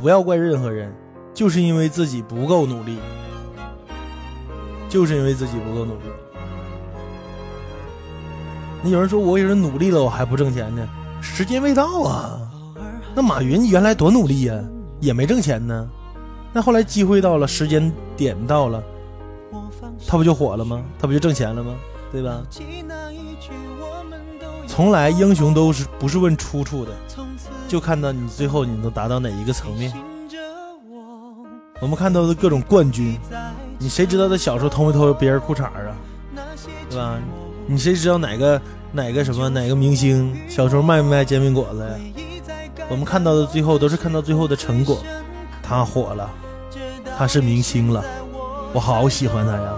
[0.02, 0.92] 不要怪任何人，
[1.32, 2.98] 就是因为自己不够努力，
[4.88, 6.06] 就是因为自己不够努力。
[8.82, 10.88] 那有人说：“我为什么努力了，我还不挣钱呢？”
[11.22, 12.40] 时间未到啊！
[13.14, 14.60] 那马云原来多努力呀，
[14.98, 15.88] 也没挣钱呢。
[16.52, 18.82] 那后来机会到了，时间点到了，
[20.04, 20.82] 他不就火了吗？
[20.98, 21.76] 他不就挣钱了吗？
[22.10, 22.42] 对吧？
[24.74, 26.90] 从来英雄都是不是问出处的，
[27.68, 29.92] 就看到你最后你能达到哪一个层面。
[31.80, 33.16] 我们看到的各种冠军，
[33.78, 35.94] 你谁知道他小时候偷没偷别人裤衩啊？
[36.90, 37.16] 对吧？
[37.68, 38.60] 你谁知道哪个
[38.90, 41.94] 哪个什么哪个明星小时候卖没卖煎饼果子呀？
[42.88, 44.98] 我们看到的最后都是看到最后的成果，
[45.62, 46.28] 他火了，
[47.16, 48.04] 他是明星了，
[48.72, 49.72] 我好喜欢他呀。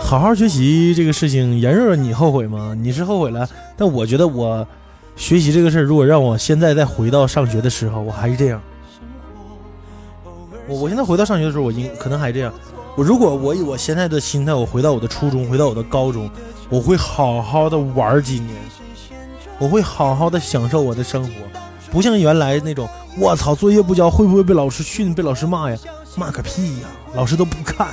[0.00, 2.76] 好好学习这个事情，严若你后悔吗？
[2.78, 4.66] 你是后悔了，但我觉得我
[5.16, 8.60] 学习这个事儿，如果让我现在再回到上学的时候，我还是这样。
[10.68, 12.52] 我我现在回到上学的时候，我应可能还这样。
[12.94, 16.28] 我如果我以我现在的心态，我回到我的初中，回到我的高中，
[16.68, 18.54] 我会好好的玩几年，
[19.58, 21.30] 我会好好的享受我的生活，
[21.90, 22.86] 不像原来那种，
[23.18, 25.78] 我操，作业不交会不会被老师训，被老师骂呀？
[26.16, 27.88] 骂个屁呀，老师都不看。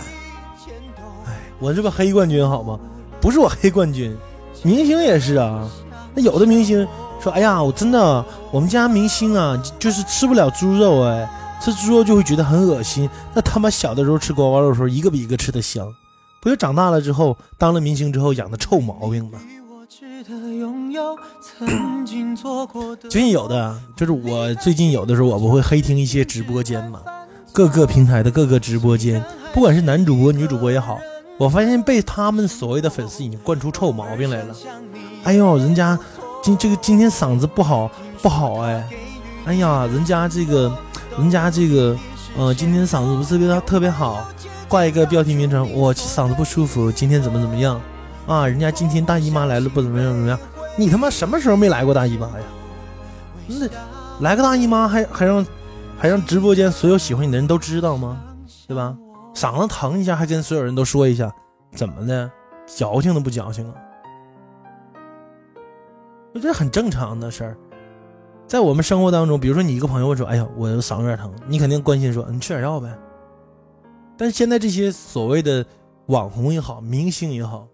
[1.60, 2.80] 哎，我这个黑冠军好吗？
[3.20, 4.16] 不是我黑冠军，
[4.64, 5.70] 明星也是啊。
[6.16, 6.88] 那有的明星
[7.20, 11.30] 说，哎呀，我真的，我们家明星啊，就是吃不了猪肉哎。
[11.62, 15.94] 吃猪肉就会觉得很恶心，那他妈小的时候吃锅包肉的时候，一个比一个吃的香，
[16.42, 19.38] 不就长大了之后当了明星之后养的臭毛病吗？
[23.10, 27.02] 最近有的就是我最近有的时候我不会黑听一些直播间嘛，
[27.52, 29.22] 各个平台的各个直播间，
[29.54, 30.98] 不管是男主播女主播也好，
[31.40, 34.56] 我发现被他们所谓的粉丝已经惯出臭毛病来了。
[35.24, 35.98] 哎呦，人家
[36.44, 37.90] 今这个今天嗓子不好
[38.22, 38.88] 不好哎，
[39.46, 40.72] 哎呀，人家这个。
[41.18, 41.98] 人家这个，
[42.38, 44.26] 呃，今天嗓子不是特别特别好，
[44.70, 47.82] 挂一个标题名称，我嗓子不舒服，今天怎么怎么样
[48.26, 48.48] 啊？
[48.48, 50.40] 人家今天大姨妈来了，不怎么样怎么样？
[50.78, 52.46] 你他妈什么时候没来过大姨妈呀？
[53.48, 53.68] 那
[54.22, 55.46] 来个大姨妈还还让
[55.98, 58.18] 还让直播间所有喜欢你的人都知道吗？
[58.66, 58.96] 对吧？
[59.40, 61.34] 嗓子疼一下还跟所有人都说一下，
[61.72, 62.30] 怎么的？
[62.68, 63.76] 矫情都不矫情啊？
[66.42, 67.58] 这很正常的事儿。
[68.46, 72.94] 在我们生活当中，比如说你一个朋友说：“哎呀，我嗓子有点疼。”你肯定关心说：“你吃点药呗。”
[74.18, 75.66] 但是现在这些所谓的
[76.08, 77.66] 网红也好，明星也好，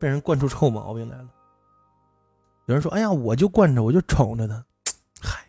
[0.00, 1.28] 被人惯出臭毛病来了。
[2.66, 4.64] 有人说：“哎呀，我就惯着，我就宠着他。”
[5.22, 5.44] 嗨，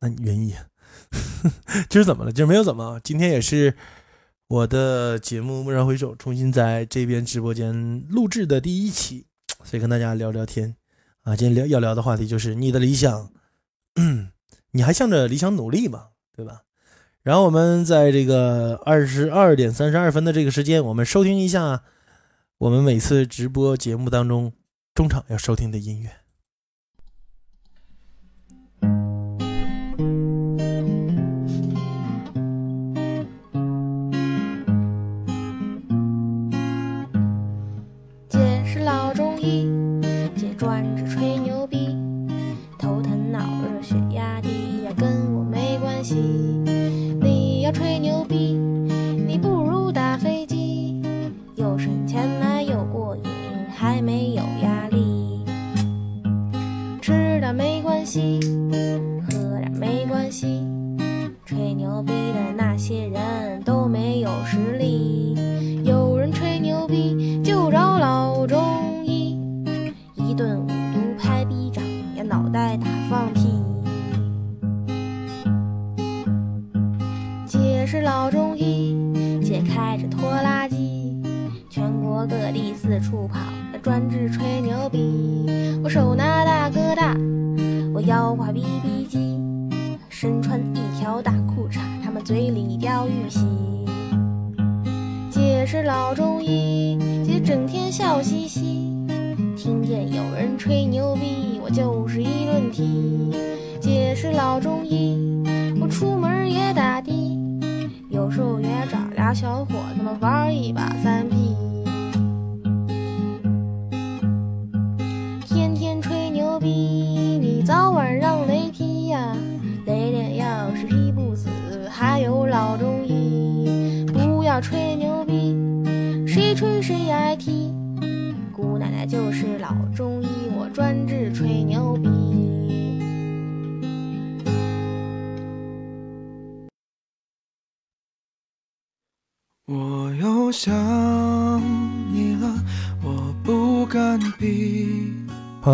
[0.00, 0.54] 那你愿意？
[1.90, 2.32] 今儿怎么了？
[2.32, 2.98] 今儿没有怎么。
[3.04, 3.76] 今天也是
[4.48, 9.26] 我的节目《蓦然回首》重新在这边直播间录制的第一期，
[9.62, 10.74] 所以跟大家聊聊天
[11.20, 11.36] 啊。
[11.36, 13.30] 今天聊要聊的话题就是你的理想。
[13.96, 14.30] 嗯，
[14.72, 16.62] 你还向着理想努力吗，对吧？
[17.22, 21.82] 然后我们在这个二十二点三十二分的这个时间，我们收听一下
[22.56, 24.54] 我们每次直播节目当中
[24.94, 26.10] 中场要收听的音乐。
[40.58, 41.07] 想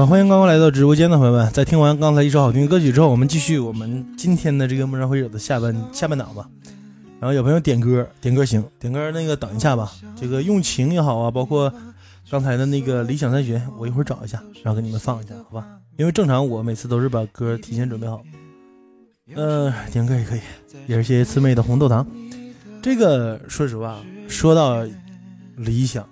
[0.06, 1.50] 欢迎刚刚来到直播间的朋友们。
[1.52, 6.46] 在听完刚才一首好听的歌曲之后，我们继续我们今天的这个蓦然回首的下半下半档吧。
[7.20, 9.92] 然后有朋友点歌，点歌行，点歌那个等一下吧。
[10.14, 11.72] 这个用情也好啊，包括
[12.30, 15.66] 刚才的那个理想三学，我一会儿找一下，然后给你们放一下，好吧？
[15.96, 18.20] 因为正常我每次都是把歌提前准备好。
[19.34, 20.40] 呃，点歌也可以，
[20.86, 22.06] 也是谢谢慈妹的红豆糖。
[22.82, 23.98] 这个说实话。
[24.26, 24.84] 说到
[25.56, 26.06] 理想，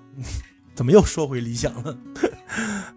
[0.82, 1.96] 怎么又说回理想了？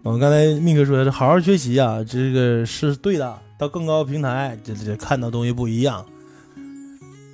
[0.02, 3.38] 我们刚才密哥说的好好学习啊，这个是对的。
[3.56, 6.04] 到更高平台，这这看到东西不一样。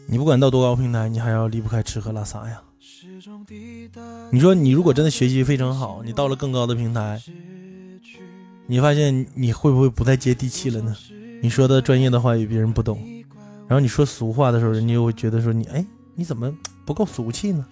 [0.07, 2.61] 你不管到多高平台，你还要离不开吃喝拉撒呀。
[4.31, 7.19] 你说你如果真的学习非常好，你到了更高的平台，
[8.67, 10.95] 你发现你会不会不再接地气了呢？
[11.41, 13.03] 你说的专业的话语别人不懂，
[13.69, 15.83] 然后你说俗话的时候，人家又会觉得说你哎
[16.15, 17.65] 你怎么不够俗气呢？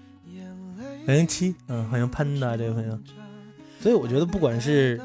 [1.07, 2.98] 零七，嗯，欢迎潘达这位朋友。
[3.80, 5.01] 所以我觉得不管是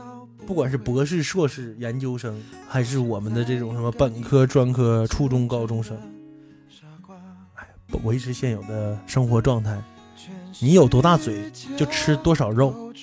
[0.45, 5.97] 不管是博士、硕士、研究生，还是我们的这种什么本科、专科、初中、高中生，
[7.55, 9.81] 哎，不维持现有的生活状态。
[10.59, 12.93] 你有多大嘴就吃多少肉，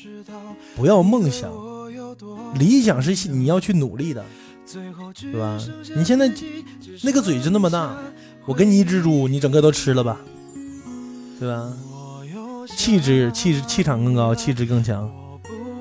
[0.77, 1.51] 不要梦想，
[2.59, 4.25] 理想是你要去努力的，
[5.21, 5.59] 对吧？
[5.95, 6.31] 你现在
[7.03, 7.97] 那个嘴就那么大，
[8.47, 10.21] 我给你一只猪，你整个都吃了吧，
[11.39, 11.73] 对吧？
[12.69, 15.11] 气质、气质、气场更高，气质更强。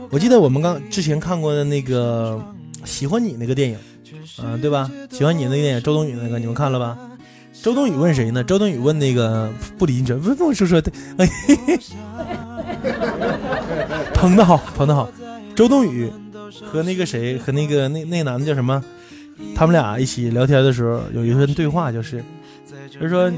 [0.09, 2.39] 我记得我们刚之前看过的那个
[2.87, 3.77] 《喜欢你》那个电影，
[4.43, 4.89] 嗯，对吧？
[5.09, 6.97] 喜欢你那个电影，周冬雨那个，你们看了吧？
[7.61, 8.43] 周冬雨问谁呢？
[8.43, 11.29] 周冬雨问那个不离这，不不说说的，哎，
[14.13, 15.09] 疼的好，捧的好。
[15.55, 16.09] 周冬雨
[16.65, 18.83] 和那个谁，和那个那那男的叫什么？
[19.55, 22.23] 他们俩一起聊天的时候，有一份对话，就是
[22.91, 23.31] 就是说，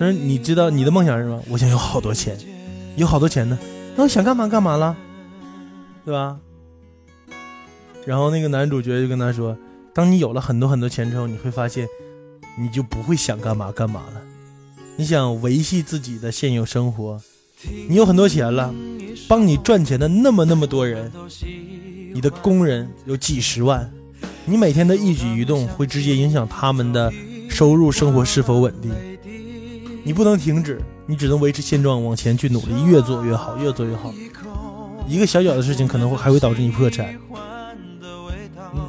[0.00, 1.40] 他说你知道你的梦想是什么？
[1.50, 2.36] 我想有好多钱，
[2.96, 3.56] 有好多钱呢。
[3.94, 4.96] 那我想干嘛干嘛了，
[6.04, 6.38] 对吧？
[8.06, 9.54] 然后那个男主角就跟他说，
[9.94, 11.86] 当你有了很多很多钱之后，你会发现。
[12.58, 14.20] 你就不会想干嘛干嘛了。
[14.96, 17.18] 你想维系自己的现有生活，
[17.88, 18.74] 你有很多钱了，
[19.28, 21.10] 帮你赚钱的那么那么多人，
[22.12, 23.90] 你的工人有几十万，
[24.44, 27.10] 你每天的一举一动会直接影响他们的
[27.48, 28.92] 收入生活是否稳定。
[30.02, 34.12] 你不能停止，你只能维持现状，往前去努力，越做越好，越做越好。
[35.06, 37.14] 一个小小的事情可能会还会导致你破产。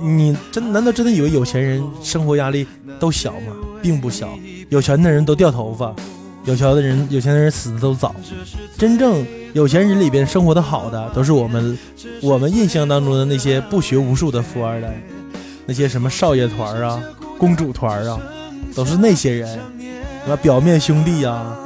[0.02, 2.68] 你真难道真的以为有钱人生活压力
[3.00, 3.56] 都小吗？
[3.82, 4.30] 并不小，
[4.70, 5.94] 有钱的人都掉头发，
[6.46, 8.16] 有钱的人有钱的人死的都早。
[8.78, 11.78] 真正有钱人里边生活的好的，都是我们
[12.22, 15.02] 我们印象当中的那些不学无术的富二代，
[15.66, 17.02] 那些什么少爷团啊、
[17.40, 18.20] 公主团啊，
[18.76, 19.60] 都是那些人，
[20.24, 21.58] 什么表面兄弟啊，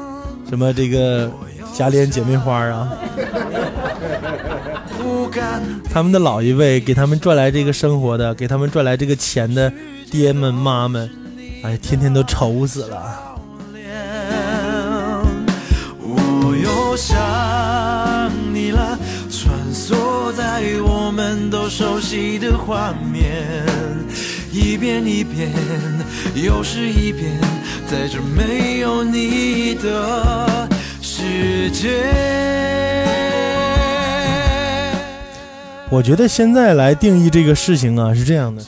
[0.50, 1.32] 什么这个
[1.76, 2.90] 贾琏姐妹花啊。
[5.92, 9.72] 他们的老一辈给他们赚来这个生活的，给他们赚来这个钱的
[10.10, 11.10] 爹们妈们，
[11.64, 13.38] 哎，天天都愁死了。
[16.02, 17.18] 我又想
[18.54, 18.98] 你了，
[19.30, 23.46] 穿梭在我们都熟悉的画面，
[24.52, 25.52] 一遍一遍，
[26.34, 27.40] 又是一遍，
[27.88, 30.70] 在这没有你的
[31.02, 31.90] 世界。
[35.92, 38.64] 我觉得现在来定义这个事情啊，是这样的，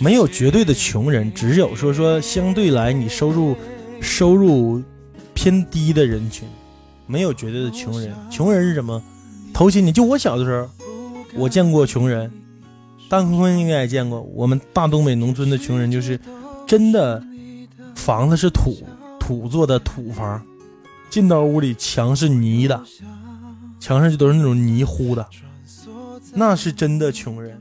[0.00, 3.54] 没有绝对的穷人，只有说说相对来你收入
[4.00, 4.82] 收入
[5.34, 6.48] 偏低的人群，
[7.06, 8.10] 没有绝对的穷人。
[8.30, 9.02] 穷人是什么？
[9.52, 10.66] 投钱你就我小的时候，
[11.34, 12.32] 我见过穷人，
[13.10, 14.22] 大坤坤应该也见过。
[14.34, 16.18] 我们大东北农村的穷人就是
[16.66, 17.22] 真的，
[18.02, 18.82] 房子是土
[19.20, 20.44] 土做的土房，
[21.08, 22.82] 进到屋里墙是泥的，
[23.78, 25.24] 墙上就都是那种泥糊的。
[26.34, 27.60] 那是真的穷人。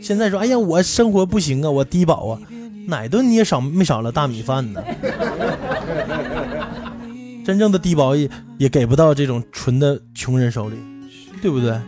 [0.00, 2.40] 现在说，哎呀，我生活不行啊，我低保啊，
[2.86, 4.82] 哪顿你也少没少了大米饭呢？
[7.44, 10.76] 真正的低保也也给不到这种纯的穷人手里，
[11.42, 11.78] 对不对？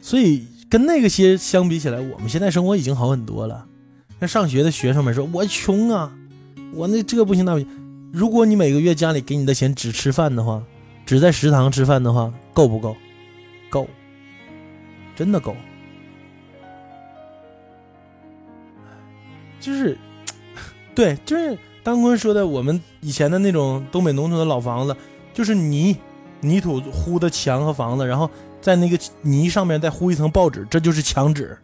[0.00, 3.66] 所以跟那个些相比起来，我们现在生活已经好很多了。
[4.20, 6.12] 那上学的学生们说，我穷啊，
[6.72, 7.68] 我那这不行那不行。
[8.12, 10.62] 如果你每个月家里给你的钱只吃饭的话，
[11.06, 12.96] 只在食堂吃饭的话，够不够？
[13.70, 13.88] 够。
[15.14, 15.54] 真的够，
[19.60, 19.96] 就是，
[20.96, 24.96] 对，就是当坤说的，我们以前的那种东北农村的老房子，
[25.34, 25.94] 就是泥
[26.40, 28.28] 泥土糊的墙和房子，然后
[28.62, 31.56] 在那个泥上面再糊一层报纸，这就是墙纸，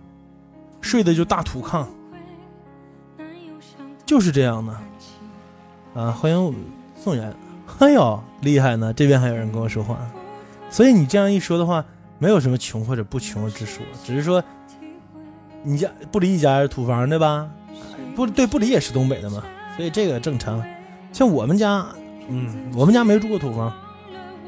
[0.82, 1.86] 睡的就大土炕，
[4.04, 4.78] 就是这样的。
[5.98, 6.54] 啊，欢迎
[7.02, 7.34] 宋元，
[7.80, 8.92] 哎呦，厉害呢！
[8.92, 9.98] 这边还有人跟我说话，
[10.70, 11.84] 所以你这样一说的话。
[12.20, 14.42] 没有什么穷或者不穷之说，只是说，
[15.62, 17.48] 你家不离一家是土房对吧？
[18.16, 19.40] 不对，不离也是东北的嘛，
[19.76, 20.60] 所以这个正常。
[21.12, 21.86] 像我们家，
[22.28, 23.72] 嗯，我们家没住过土房，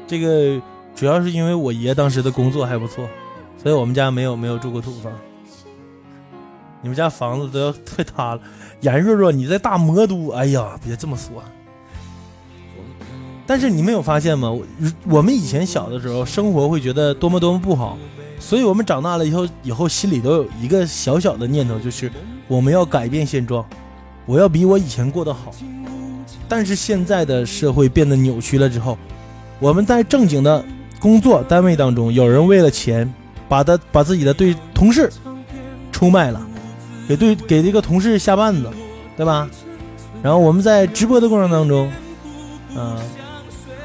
[0.05, 0.61] 这个
[0.93, 3.07] 主要是因为我爷当时的工作还不错，
[3.57, 5.13] 所以我们家没有没有住过土房。
[6.81, 8.41] 你们家房子都要快塌了，
[8.81, 11.43] 严若若你在大魔都，哎呀，别这么说。
[13.45, 14.49] 但是你没有发现吗？
[14.49, 14.65] 我
[15.07, 17.97] 我们以前小的时候，生活会觉得多么多么不好，
[18.39, 22.09] 所以我们长大了以后，以后心里都有一个小小的念头，就是
[22.47, 23.65] 我们要改变现状，
[24.25, 25.51] 我要比我以前过得好。
[26.47, 28.97] 但是现在的社会变得扭曲了之后，
[29.59, 30.63] 我们在正经的
[30.99, 33.11] 工作单位当中，有人为了钱，
[33.49, 35.11] 把他把自己的对同事
[35.91, 36.41] 出卖了，
[37.11, 38.69] 给对给这个同事下绊子，
[39.17, 39.49] 对吧？
[40.23, 41.91] 然后我们在直播的过程当中，
[42.73, 42.97] 嗯、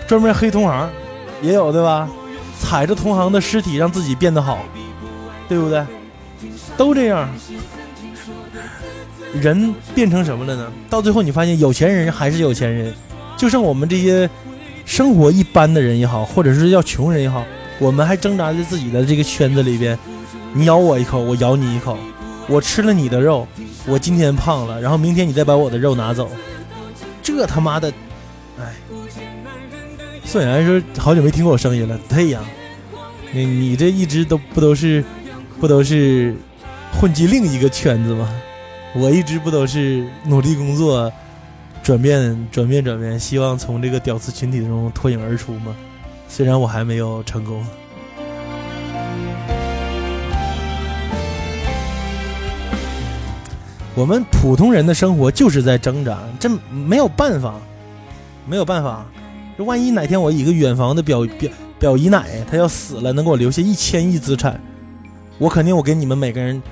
[0.06, 0.88] 专门黑同行，
[1.42, 2.08] 也有对吧？
[2.60, 4.60] 踩着同行的尸体让自己变得好，
[5.48, 5.84] 对不对？
[6.76, 7.28] 都这样。
[9.34, 10.72] 人变成什么了呢？
[10.88, 12.94] 到最后你发现有钱人还是有钱人，
[13.36, 14.30] 就剩我们这些
[14.84, 17.44] 生活一般的人也好，或者是叫穷人也好，
[17.80, 19.98] 我们还挣扎在自己的这个圈子里边。
[20.52, 21.98] 你咬我一口，我咬你一口，
[22.48, 23.46] 我吃了你的肉，
[23.86, 26.30] 我今天胖了，然后明天你再把我的肉拿走，
[27.22, 27.92] 这他妈的，
[28.58, 28.74] 哎！
[30.24, 32.40] 宋妍说好久没听过我声音了，对呀，
[33.32, 35.04] 你你这一直都不都是
[35.60, 36.34] 不都是
[36.92, 38.28] 混迹另一个圈子吗？
[38.94, 41.12] 我一直不都是努力工作，
[41.82, 45.74] 转变转变转变，希望从这个屌丝群体中脱颖而出吗？
[46.28, 47.64] 虽然我还没有成功。
[53.96, 57.54] 我们普通人的生活就是在挣扎，这没有办法，
[58.46, 59.06] 没有办法。
[59.56, 64.60] 这万一哪天我一个远房的表表表姨奶她要死了，能给我留下一千亿资产，
[65.38, 66.62] 我肯定我给你们每个人，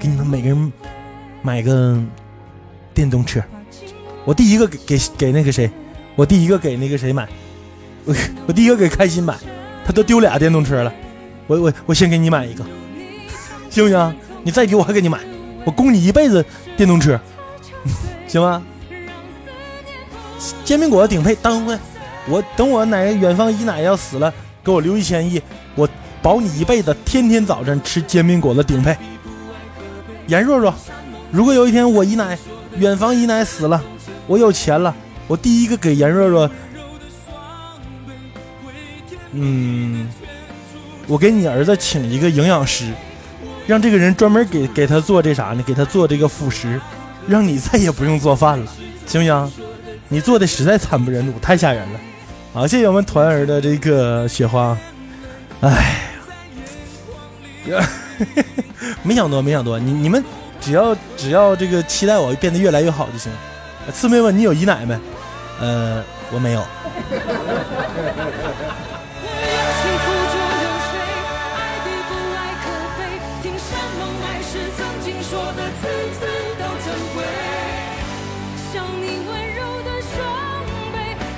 [0.00, 0.72] 给你们每个人
[1.40, 1.96] 买个
[2.92, 3.40] 电动车。
[4.24, 5.70] 我第一个给给给那个谁，
[6.16, 7.28] 我第一个给那个谁买，
[8.04, 8.14] 我
[8.48, 9.36] 我第一个给开心买，
[9.86, 10.92] 他都丢俩电动车了，
[11.46, 12.64] 我我我先给你买一个，
[13.70, 14.14] 行不行？
[14.42, 15.20] 你再丢我还给你买，
[15.64, 16.44] 我供你一辈子
[16.76, 17.18] 电动车，
[18.26, 18.62] 行吗？
[20.64, 21.78] 煎饼果子顶配当回，
[22.28, 24.32] 我等我奶远方姨奶要死了，
[24.64, 25.40] 给我留一千亿，
[25.76, 25.88] 我
[26.20, 28.96] 保你一辈子天天早晨吃煎饼果子顶配。
[30.26, 30.74] 严若若，
[31.30, 32.36] 如果有一天我姨奶
[32.76, 33.80] 远房姨奶死了，
[34.26, 34.92] 我有钱了，
[35.28, 36.50] 我第一个给严若若，
[39.32, 40.08] 嗯，
[41.06, 42.92] 我给你儿子请一个营养师，
[43.66, 45.62] 让这个人专门给给他做这啥呢？
[45.66, 46.80] 给他做这个辅食，
[47.26, 48.66] 让你再也不用做饭了，
[49.06, 49.52] 行不行？
[50.08, 52.00] 你做的实在惨不忍睹，太吓人了。
[52.52, 54.76] 好，谢谢我们团儿的这个雪花。
[55.60, 55.96] 哎
[57.68, 57.88] 呀，
[59.02, 59.78] 没想多，没想多。
[59.78, 60.22] 你你们
[60.60, 63.32] 只要只要这个期待我变得越来越好就行。
[63.92, 64.98] 刺妹问你有姨奶没？
[65.60, 66.02] 呃，
[66.32, 66.64] 我没有。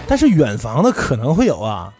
[0.07, 1.93] 但是远房的可能会有啊，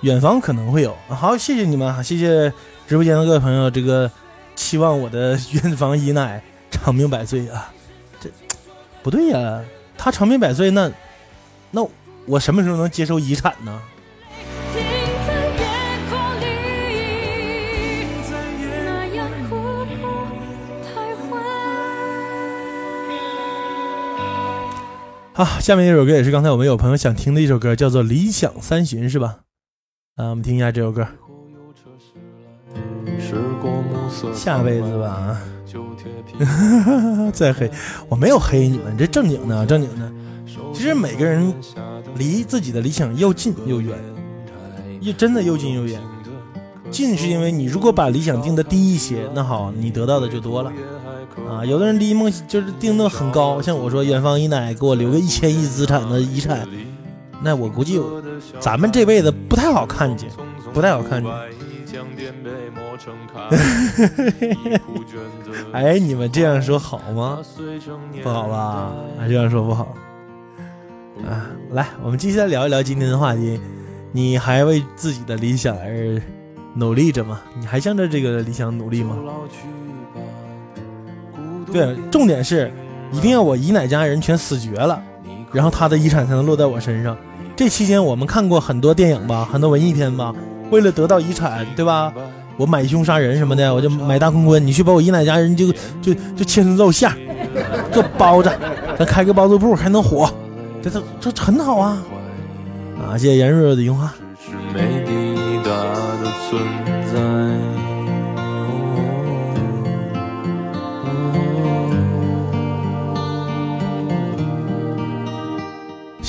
[0.00, 0.96] 远房可能会有。
[1.08, 2.52] 好，谢谢你们，谢谢
[2.88, 4.10] 直播间的各位朋友，这个
[4.56, 7.70] 期望我的远房姨奶长命百岁啊！
[8.18, 8.30] 这
[9.02, 9.60] 不对呀，
[9.96, 10.90] 她长命百岁，那
[11.70, 11.86] 那
[12.26, 13.80] 我什么时候能接受遗产呢？
[25.32, 29.38] 好，下面一首歌也是刚才我们有朋友想听的一首歌，叫做《理想三旬》，是吧？
[30.16, 31.06] 啊，我们听一下这首歌。
[34.34, 35.40] 下辈子吧，
[37.32, 37.70] 再黑，
[38.08, 40.12] 我没有黑你们，这正经的，正经的。
[40.74, 41.54] 其实每个人
[42.16, 43.96] 离自己的理想又近又远，
[45.00, 46.00] 又真的又近又远。
[46.90, 50.72] 近是因为你如果把理想定的低一些，那好，你得到的就多了。
[51.48, 56.66] 啊，有的人离梦就是定的很高，像我说远方姨奶给我留个一千亿资产的遗产，
[57.42, 58.00] 那我估计
[58.58, 60.28] 咱们这辈子不太好看见，
[60.72, 61.32] 不太好看见。
[65.72, 67.38] 哎，你们这样说好吗？
[68.22, 68.92] 不好吧？
[69.18, 69.94] 啊，这样说不好。
[71.26, 73.60] 啊，来，我们继续来聊一聊今天的话题。
[74.12, 76.20] 你还为自己的理想而
[76.74, 77.40] 努力着吗？
[77.58, 79.16] 你还向着这个理想努力吗？
[81.72, 82.72] 对，重点是
[83.12, 85.00] 一定要我姨奶家人全死绝了，
[85.52, 87.16] 然后他的遗产才能落在我身上。
[87.56, 90.34] 这期间我们看过很多电影吧，很多文艺片吧，
[90.70, 92.12] 为了得到遗产，对吧？
[92.56, 97.16] 我买凶杀人什么的，我就买大坤坤，你去把我姨奶家人就就就切成肉馅儿，
[97.90, 98.50] 做包子，
[98.98, 100.30] 咱开个包子铺还能火，
[100.82, 102.02] 这这这很好啊！
[102.98, 104.12] 啊，谢谢严若若的樱花。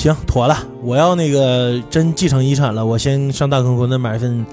[0.02, 0.56] 行，妥了。
[0.82, 4.44] 我要那个真继承遗产了，我先上大坤坤那买份，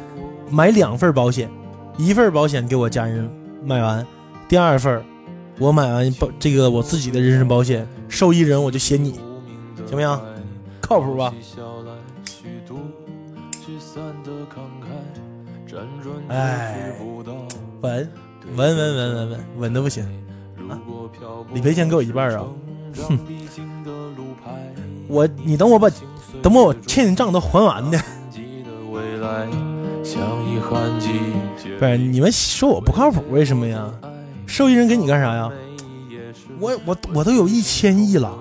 [0.51, 1.49] 买两份保险，
[1.97, 3.27] 一份保险给我家人
[3.65, 4.05] 买完，
[4.47, 5.03] 第二份
[5.57, 9.13] 我买完保这个我自己的人身保险，受益人我就写你，
[9.87, 10.19] 行不行？
[10.79, 11.33] 靠谱吧？
[16.27, 16.93] 哎，
[17.81, 18.07] 稳
[18.55, 20.03] 稳稳稳稳稳稳的不行
[20.69, 20.77] 啊！
[21.53, 22.45] 理赔钱给我一半啊！
[23.07, 23.17] 哼，
[25.09, 25.89] 我你等我把
[26.41, 27.99] 等我欠你账都还完呢。
[31.79, 33.91] 不是你们说我不靠谱，为什么呀？
[34.45, 35.51] 受益人给你干啥呀？
[36.59, 38.31] 我我我都有一千亿了，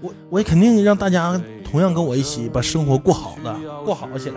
[0.00, 3.54] 我我也肯定让大家同样跟我一起把生活过好的，
[3.84, 4.36] 过好起来，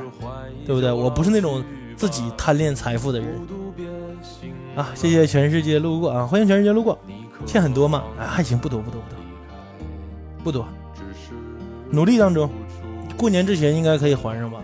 [0.65, 0.91] 对不对？
[0.91, 1.63] 我不是那种
[1.95, 3.29] 自己贪恋财富的人
[4.75, 4.91] 啊！
[4.93, 6.97] 谢谢全世界路过啊，欢迎全世界路过，
[7.45, 8.03] 欠很多吗？
[8.19, 9.17] 啊，还行，不多不多不多
[10.43, 10.67] 不多，
[11.93, 12.49] 努力当中，
[13.15, 14.57] 过年之前应该可以还上吧？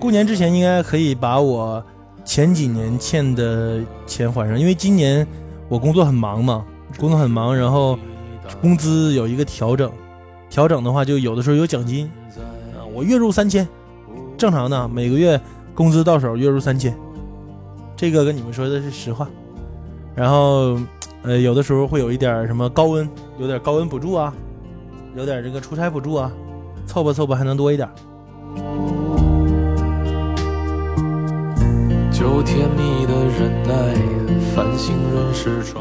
[0.00, 1.80] 过年之前应该可以把我
[2.24, 5.24] 前几年欠的钱还上，因为今年
[5.68, 6.64] 我工作很忙嘛，
[6.98, 7.96] 工作很忙，然后
[8.60, 9.88] 工资有一个调整，
[10.48, 12.10] 调整的话就有的时候有奖金，
[12.74, 13.68] 啊，我月入三千，
[14.36, 15.40] 正常的每个月
[15.76, 16.92] 工资到手月入三千，
[17.94, 19.28] 这个跟你们说的是实话，
[20.12, 20.76] 然后
[21.22, 23.08] 呃有的时候会有一点什么高温，
[23.38, 24.32] 有点高温补助啊，
[25.14, 26.32] 有点这个出差补助啊，
[26.86, 27.88] 凑吧凑吧还能多一点。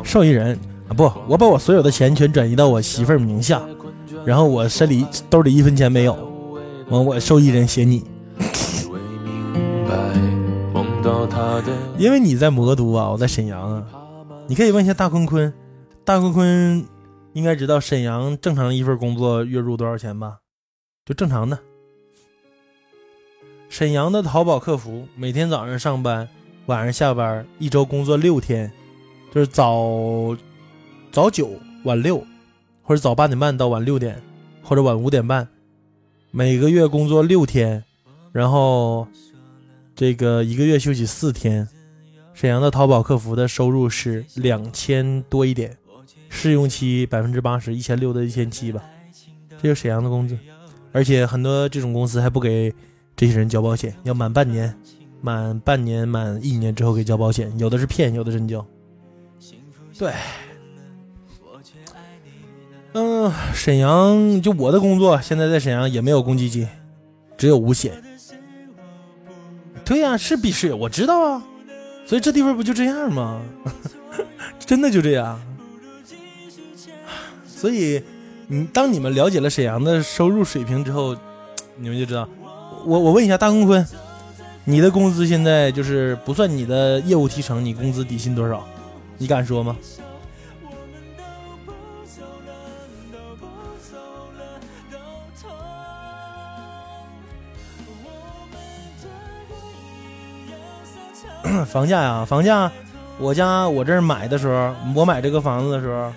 [0.04, 3.62] 受益人啊，不，我把我所有的钱全转移到我媳妇儿名下，
[4.26, 6.18] 然后我身里兜里一分钱没有，
[6.90, 8.04] 完我受益人写你，
[11.98, 13.84] 因为你在魔都啊，我在沈阳啊，
[14.50, 15.54] 你可以问一下大坤坤，
[16.04, 16.84] 大坤坤
[17.34, 20.40] 应该知道沈阳正常一份工作月入多少钱吧？
[21.06, 21.60] 就正常的。
[23.70, 26.28] 沈阳的淘宝客服每天早上上班，
[26.66, 28.72] 晚上下班，一周工作六天，
[29.32, 30.36] 就是早
[31.12, 31.52] 早九
[31.84, 32.18] 晚六，
[32.82, 34.20] 或者早八点半到晚六点，
[34.64, 35.48] 或者晚五点半，
[36.32, 37.84] 每个月工作六天，
[38.32, 39.08] 然后
[39.96, 41.70] 这个一个月休息四天。
[42.40, 45.78] 沈阳的淘宝客服的收入是两千多一点，
[46.30, 48.82] 试用期百分之八十，一千六到一千七吧，
[49.62, 50.38] 这就是沈阳的工资，
[50.94, 52.74] 而且很多这种公司还不给。
[53.14, 54.74] 这些人交保险要满半年，
[55.20, 58.66] 满半年满一年之后给交保险，有的是骗，有的真交。
[59.98, 60.14] 对，
[62.94, 66.66] 嗯，沈阳就我的工作，现在在沈阳也没有公积金，
[67.36, 68.02] 只有五险。
[69.84, 71.44] 对呀，是必须，我知道啊，
[72.10, 73.40] 所以这地方不就这样吗？
[74.58, 75.40] 真的就这样。
[77.46, 78.02] 所以，
[78.48, 81.16] 你当你们了解了沈阳的收入水平之后，
[81.78, 82.28] 你们就知道。
[82.84, 83.86] 我我问一下大公坤，
[84.66, 88.68] 你的工资现在就是不算你的业务提成，你工资底薪多少？
[89.20, 89.78] 你敢说吗？
[101.66, 102.72] 房价呀，房价，
[103.18, 106.12] 我家我这儿买的时候，我买这个房子的时候，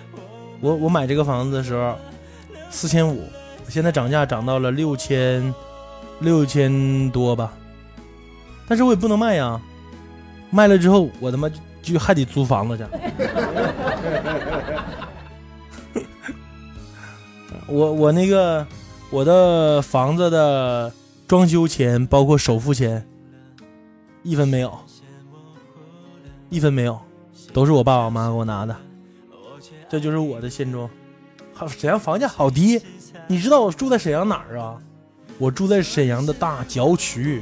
[0.61, 1.95] 我我买这个房子的时候，
[2.69, 3.23] 四千五，
[3.67, 5.53] 现在涨价涨到了六千。
[6.19, 7.51] 六千多吧，
[8.65, 9.59] 但是我也不能卖呀，
[10.51, 11.49] 卖了之后我他妈
[11.81, 12.85] 就还得租房子去。
[17.67, 18.65] 我我那个
[19.09, 20.93] 我的房子的
[21.27, 23.05] 装修钱包括首付钱，
[24.21, 24.71] 一分没有，
[26.53, 26.99] 一分没有，
[27.51, 28.75] 都是我爸我妈给我拿的，
[29.89, 30.87] 这就是我的现状。
[31.51, 32.79] 好，沈阳房价好低，
[33.25, 34.77] 你知道我住在沈阳哪儿啊？
[35.39, 37.41] 我住在沈阳的大郊区，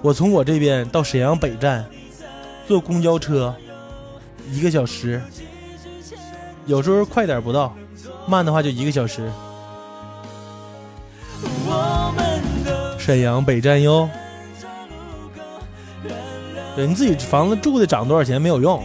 [0.00, 1.84] 我从我这边到沈阳北站
[2.68, 3.52] 坐公交车
[4.52, 5.20] 一个小时，
[6.66, 7.74] 有时候快点不到，
[8.28, 9.28] 慢的话就一个小时。
[12.96, 14.08] 沈阳北站哟，
[16.74, 18.82] 对你自己房子住的涨多少钱没有用。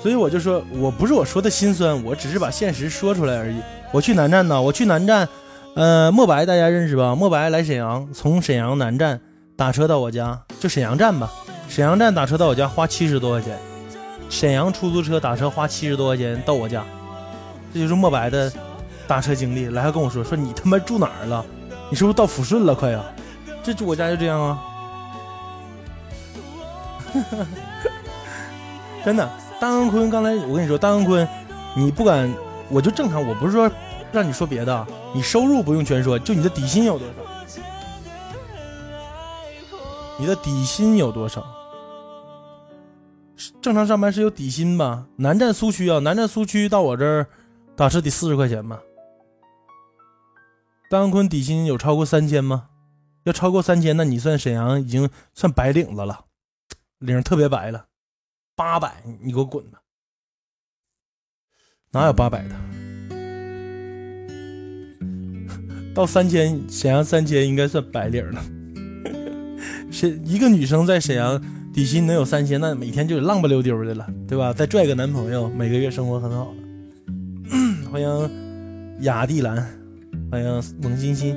[0.00, 3.60] 所以我就说，我不是我说的心酸，我只是把现实说出来而已。
[3.92, 5.28] 我去南站呢，我去南站，
[5.74, 7.16] 呃，墨白大家认识吧？
[7.16, 9.20] 墨白来沈阳，从沈阳南站
[9.56, 11.30] 打车到我家，就沈阳站吧。
[11.68, 13.58] 沈阳站打车到我家花七十多块钱，
[14.30, 16.84] 沈阳出租车打车花七十多块钱到我家，
[17.72, 18.50] 这就是墨白的
[19.06, 19.68] 打车经历。
[19.68, 21.44] 来还跟我说说你他妈住哪儿了？
[21.90, 22.74] 你是不是到抚顺了？
[22.74, 23.02] 快呀！
[23.62, 24.58] 这住我家就这样啊，
[29.04, 29.28] 真的。
[29.60, 31.26] 大恩坤，刚才我跟你说，大恩坤，
[31.74, 32.32] 你不敢，
[32.68, 33.70] 我就正常，我不是说
[34.12, 37.14] 让你说别的，你收入不用全说，就你的底薪有多少？
[40.18, 41.46] 你的底薪有多少？
[43.62, 45.06] 正常上班是有底薪吧？
[45.16, 47.28] 南站苏区啊，南站苏区到我这儿
[47.76, 48.82] 打车得四十块钱吧？
[50.90, 52.68] 丹坤底薪有超过三千吗？
[53.22, 56.24] 要超过三千，那你算沈阳已经算白领子了，
[56.98, 57.86] 领特别白了。
[58.56, 59.80] 八百，你给我滚吧！
[61.92, 62.56] 哪有八百的？
[65.94, 68.42] 到三千，沈阳三千应该算白领了。
[69.90, 71.40] 是一个女生在沈阳
[71.72, 74.52] 底薪能有三千，那每天就得浪不溜丢的了，对吧？
[74.52, 76.54] 再拽个男朋友，每个月生活很好了。
[77.90, 78.30] 欢迎
[79.00, 79.56] 雅蒂兰，
[80.30, 81.36] 欢迎蒙欣欣。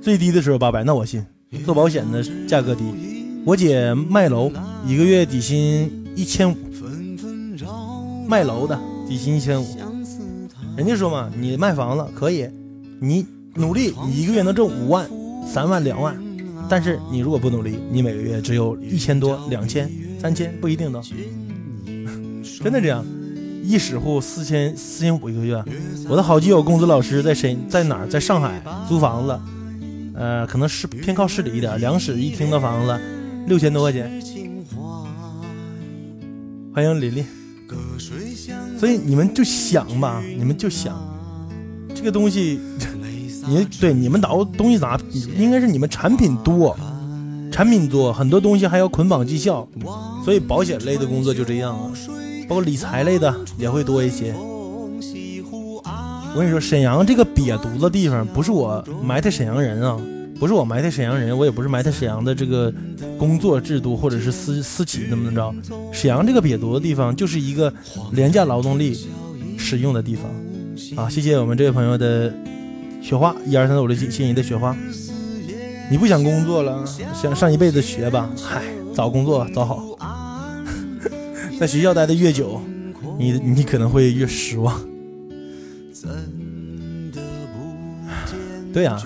[0.00, 1.24] 最低的时候八百，那我信。
[1.64, 2.84] 做保险的价格低。
[3.44, 4.50] 我姐卖楼，
[4.86, 6.56] 一个月底薪一千五。
[8.28, 9.66] 卖楼的底薪一千五。
[10.76, 12.48] 人家说嘛，你卖房子可以，
[13.00, 13.24] 你
[13.56, 15.08] 努力，你一个月能挣五万、
[15.46, 16.16] 三万、两万。
[16.68, 19.90] 但是你如果不努力，你每个月只有一千多、两千、
[20.20, 21.00] 三千，不一定的。
[22.62, 23.04] 真的这样，
[23.62, 25.62] 一室户四千四千五一个月。
[26.08, 28.06] 我的好基友公子老师在沈在哪儿？
[28.08, 29.38] 在上海租房子，
[30.14, 33.00] 呃，可能是偏靠市里一点，两室一厅的房子，
[33.46, 34.10] 六千多块钱。
[36.74, 37.24] 欢迎琳琳。
[38.78, 40.96] 所以你们就想吧，你们就想
[41.94, 42.60] 这个东西，
[43.46, 45.00] 你对你们倒东西咋？
[45.38, 46.76] 应该是你们产品多，
[47.50, 49.66] 产品多，很多东西还要捆绑绩效，
[50.24, 51.90] 所以保险类的工作就这样了，
[52.48, 54.34] 包括理财类的也会多一些。
[56.34, 59.98] 我跟你说，沈阳这个瘪犊子地方，不是我埋汰沈阳人啊，
[60.38, 62.70] 不是我埋汰沈阳人，我也不是埋汰沈阳的这个
[63.18, 65.54] 工作制度或者是私私企怎么怎么着。
[65.92, 67.72] 沈阳这个瘪犊子地方，就是一个
[68.12, 69.08] 廉价劳动力
[69.56, 70.30] 使用的地方
[71.02, 71.08] 啊！
[71.08, 72.30] 谢谢我们这位朋友的
[73.06, 74.76] 雪花，一二三四五六七，谢谢你的雪花。
[75.88, 76.84] 你不想工作了，
[77.14, 78.28] 想上一辈子学吧？
[78.36, 79.96] 嗨，找工作找好，
[81.60, 82.60] 在学校待的越久，
[83.16, 84.80] 你你可能会越失望。
[88.72, 89.00] 对呀、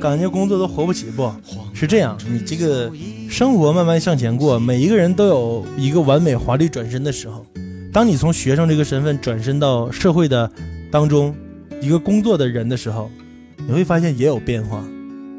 [0.00, 1.32] 感觉工作都活不起不？
[1.72, 2.90] 是这样，你这个
[3.28, 7.46] 生活慢慢向前过，每一个人都有一个完美华丽转身的时候。
[7.92, 10.50] 当你从学生这个身份转身到社会的
[10.90, 11.32] 当中
[11.80, 13.10] 一个工作的人的时候，
[13.56, 14.84] 你会发现也有变化，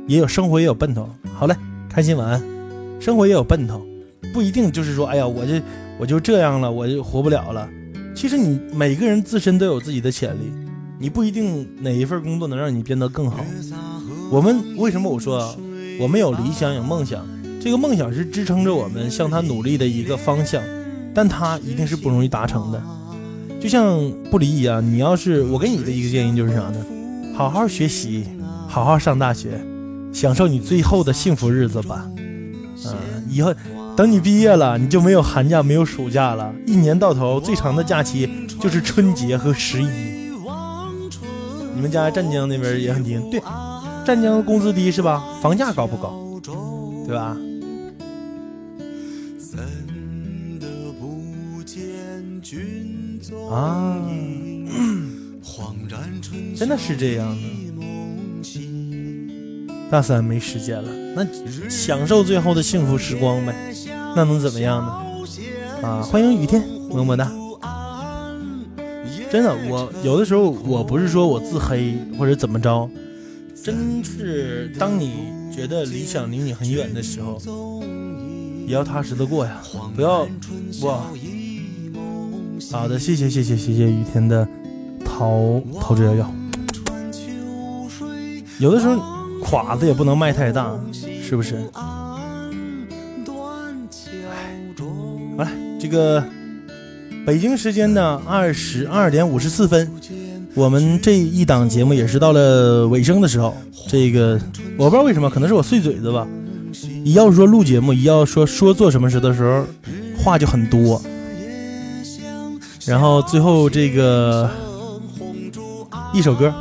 [0.08, 1.08] 也有生活也有奔头。
[1.34, 1.56] 好嘞，
[1.89, 2.42] 开心晚安。
[3.00, 3.86] 生活也有奔头，
[4.34, 5.62] 不一定就是说，哎呀，我这
[6.00, 7.70] 我就这样了，我就活不了了。
[8.16, 10.52] 其实你每个人自身都有自己的潜力，
[11.00, 13.44] 你不一定哪一份工作能让你变得更好。
[14.32, 15.56] 我们为什么我说
[16.00, 17.26] 我们有理想有梦想？
[17.60, 20.62] 这个梦想是支撑着我们向他努力的一个方向，
[21.14, 22.82] 但它一定是不容易达成的。
[23.62, 26.84] 就像不离一样，你要是我给你的一个建议就是啥呢？
[27.36, 28.26] 好好学习，
[28.68, 29.64] 好好上大学，
[30.12, 32.09] 享受你最后的幸福日子吧。
[32.18, 32.95] 嗯、
[33.30, 33.53] 以后
[33.95, 38.28] 等你毕业了，你就没有寒假，没有暑假了，一年到头最长的假期
[38.59, 39.88] 就是春节和十一。
[41.76, 43.39] 你们家湛江那边也很低，对，
[44.03, 45.24] 湛江工资低是吧？
[45.39, 46.20] 房价高不高？
[47.05, 47.38] 对吧？
[53.52, 53.99] 啊，
[56.56, 57.41] 真的是这样的。
[59.89, 61.28] 大三没时间了，那
[61.70, 63.54] 享受最后的幸福时光呗，
[64.16, 64.93] 那能怎么样呢？
[65.86, 67.30] 啊，欢迎雨天，么么哒。
[69.30, 72.89] 真的，我有的时候我不是说我自黑或者怎么着，
[73.62, 77.38] 真是当你觉得理想离你很远的时候，
[78.66, 79.62] 也要踏实的过呀，
[79.93, 80.26] 不要
[80.84, 81.04] 哇。
[82.72, 84.48] 好的，谢谢谢谢谢谢雨天的
[85.04, 86.26] 桃桃之夭夭。
[88.60, 88.98] 有的时候
[89.42, 90.74] 垮子也不能迈太大，
[91.22, 91.56] 是不是？
[91.56, 91.82] 哎，
[95.38, 96.24] 好了，这个
[97.26, 99.92] 北京时间的二十二点五十四分，
[100.56, 103.54] 我们这一档节目也是到了尾声的时候。
[103.88, 104.40] 这个
[104.78, 106.26] 我不知道为什么，可能是我碎嘴子吧。
[107.04, 109.66] 一要说录节目，一要说说做什么事的时候，
[110.18, 111.02] 话就很多。
[112.88, 114.50] 然后最后这个
[116.14, 116.54] 一首歌，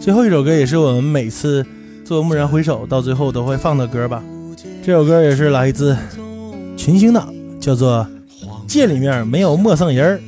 [0.00, 1.64] 最后一首歌也是我们每次
[2.04, 4.22] 做蓦然回首到最后都会放的歌吧。
[4.84, 5.96] 这首歌也是来自
[6.76, 7.24] 群星的，
[7.60, 8.04] 叫做
[8.66, 10.20] 《界里面没有陌生人》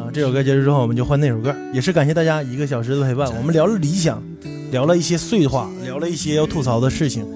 [0.00, 0.08] 啊。
[0.10, 1.54] 这首歌结束之后，我们就换那首歌。
[1.74, 4.22] 也是感谢大家一个小时的陪伴，我们聊了理想，
[4.70, 7.26] 聊了一些碎话，聊了一些要吐槽的事情，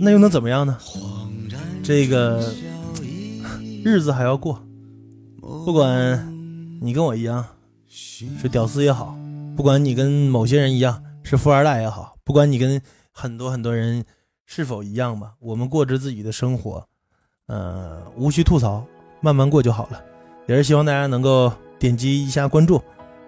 [0.00, 0.74] 那又能怎么样呢？
[1.82, 2.42] 这个。
[3.88, 4.62] 日子还要过。
[5.40, 7.44] 不管你跟我一样
[7.88, 9.16] 是屌丝也好，
[9.56, 12.80] 不管你跟某些人一样是富二代也好，不管你跟
[13.12, 14.04] 很多很多人
[14.44, 16.86] 是否一样吧，我们过着自己的生活，
[17.46, 18.84] 呃，无需吐槽，
[19.22, 20.00] 慢慢过就好了。
[20.46, 22.82] 也是希望大家能够点击一下关注，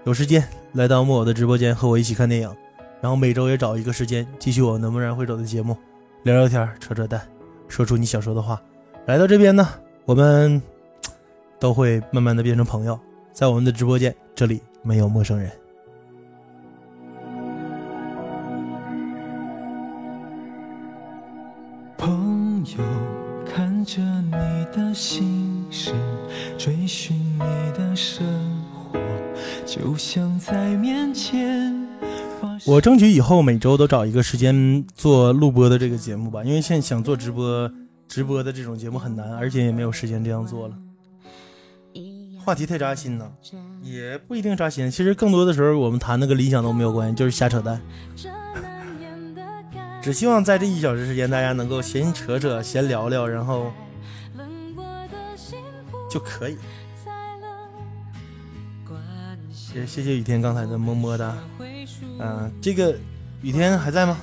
[0.05, 2.55] 有时间来到木偶的直播间和我一起看电影，
[3.01, 5.77] 然后每周也找一个时间继续我能不能会走的节目，
[6.25, 7.21] 聊聊天，扯扯淡，
[7.69, 8.61] 说出你想说的话。
[9.07, 9.67] 来到这边呢，
[10.11, 10.61] 我们
[11.61, 12.99] 都会慢慢的变成朋友，
[13.33, 15.49] 在我们的直播间，这里没有陌生人。
[21.97, 22.83] 朋友，
[23.47, 25.93] 看着你的心事，
[26.59, 28.27] 追寻你的生
[28.75, 28.99] 活，
[29.65, 31.89] 就像在面前。
[32.67, 37.71] 我争取以后每周都找一个时间做录播的这个节目吧，因为现在想做直播，
[38.11, 40.77] 直播的这种节目很难，而且也没有时间这样做了。
[42.45, 43.33] 话题太扎心了，
[43.83, 44.91] 也不一定扎心。
[44.91, 47.81] 其实更多的时候，我们谈的跟理想都没有关系，就是瞎扯淡。
[50.03, 53.71] 只希望在这一小时时间，大家能够闲扯扯、闲聊聊，然后
[56.11, 56.57] 就可以。
[59.73, 61.37] 也谢谢雨天刚才的么么哒。
[62.19, 62.97] 嗯、这个
[63.41, 64.19] 雨天还在吗？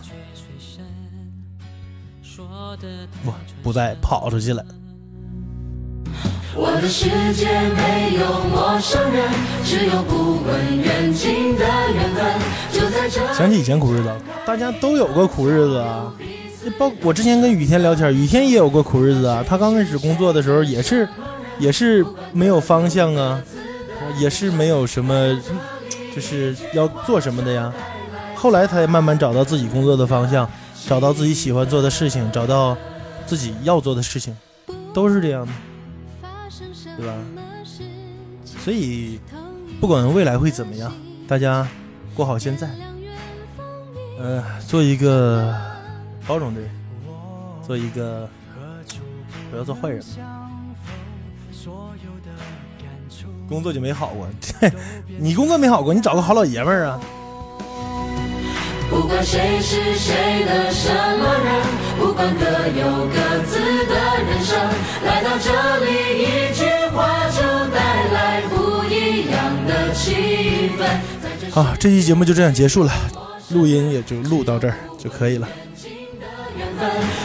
[3.23, 3.33] 不，
[3.67, 4.63] 不再，跑出去了。
[6.55, 7.45] 我的世界
[7.75, 9.27] 没有陌生人，
[9.61, 12.23] 只有不问远近的缘分。
[12.71, 14.09] 就在这想起以前苦日子，
[14.45, 16.13] 大家都有过苦日子啊。
[16.63, 19.43] 这包我之前跟雨天聊天，雨天也有过苦日子啊。
[19.45, 21.05] 他刚开始工作的时候也是，
[21.59, 23.43] 也是没有方向啊，
[24.17, 25.37] 也是没有什么，
[26.15, 27.73] 就是要做什么的呀。
[28.33, 30.49] 后来他也慢慢找到自己工作的方向，
[30.87, 32.77] 找到自己喜欢做的事情，找到
[33.27, 34.35] 自己要做的事情，
[34.93, 35.51] 都是这样的，
[36.97, 37.13] 对吧？
[38.45, 39.19] 所以
[39.79, 40.91] 不管未来会怎么样，
[41.27, 41.67] 大家
[42.15, 42.69] 过好现在，
[44.17, 45.53] 呃，做一个
[46.25, 46.69] 包容的人，
[47.65, 48.27] 做一个
[49.51, 50.01] 不要做坏人。
[53.47, 54.27] 工作就没好过，
[55.19, 56.99] 你工作没好过，你找个好老爷们儿啊！
[58.89, 61.61] 不管谁是谁的什么人，
[61.99, 64.57] 不管各有各自的人生，
[65.05, 65.51] 来到这
[65.85, 66.63] 里一句
[66.95, 67.41] 话就
[67.73, 67.79] 带
[68.13, 71.51] 来不一样的气氛。
[71.51, 72.91] 好，这期节目就这样结束了，
[73.49, 75.47] 录音也就录到这儿就可以了。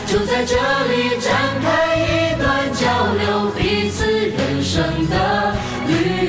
[0.06, 1.32] 就在这里展
[1.62, 5.54] 开一段交流彼此人生的
[5.86, 6.21] 旅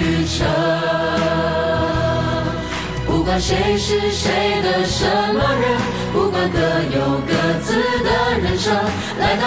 [3.34, 5.65] 管谁是谁的什么人，
[6.13, 6.59] 不管各
[6.95, 7.73] 有各自
[8.03, 8.71] 的人生，
[9.19, 9.43] 来到。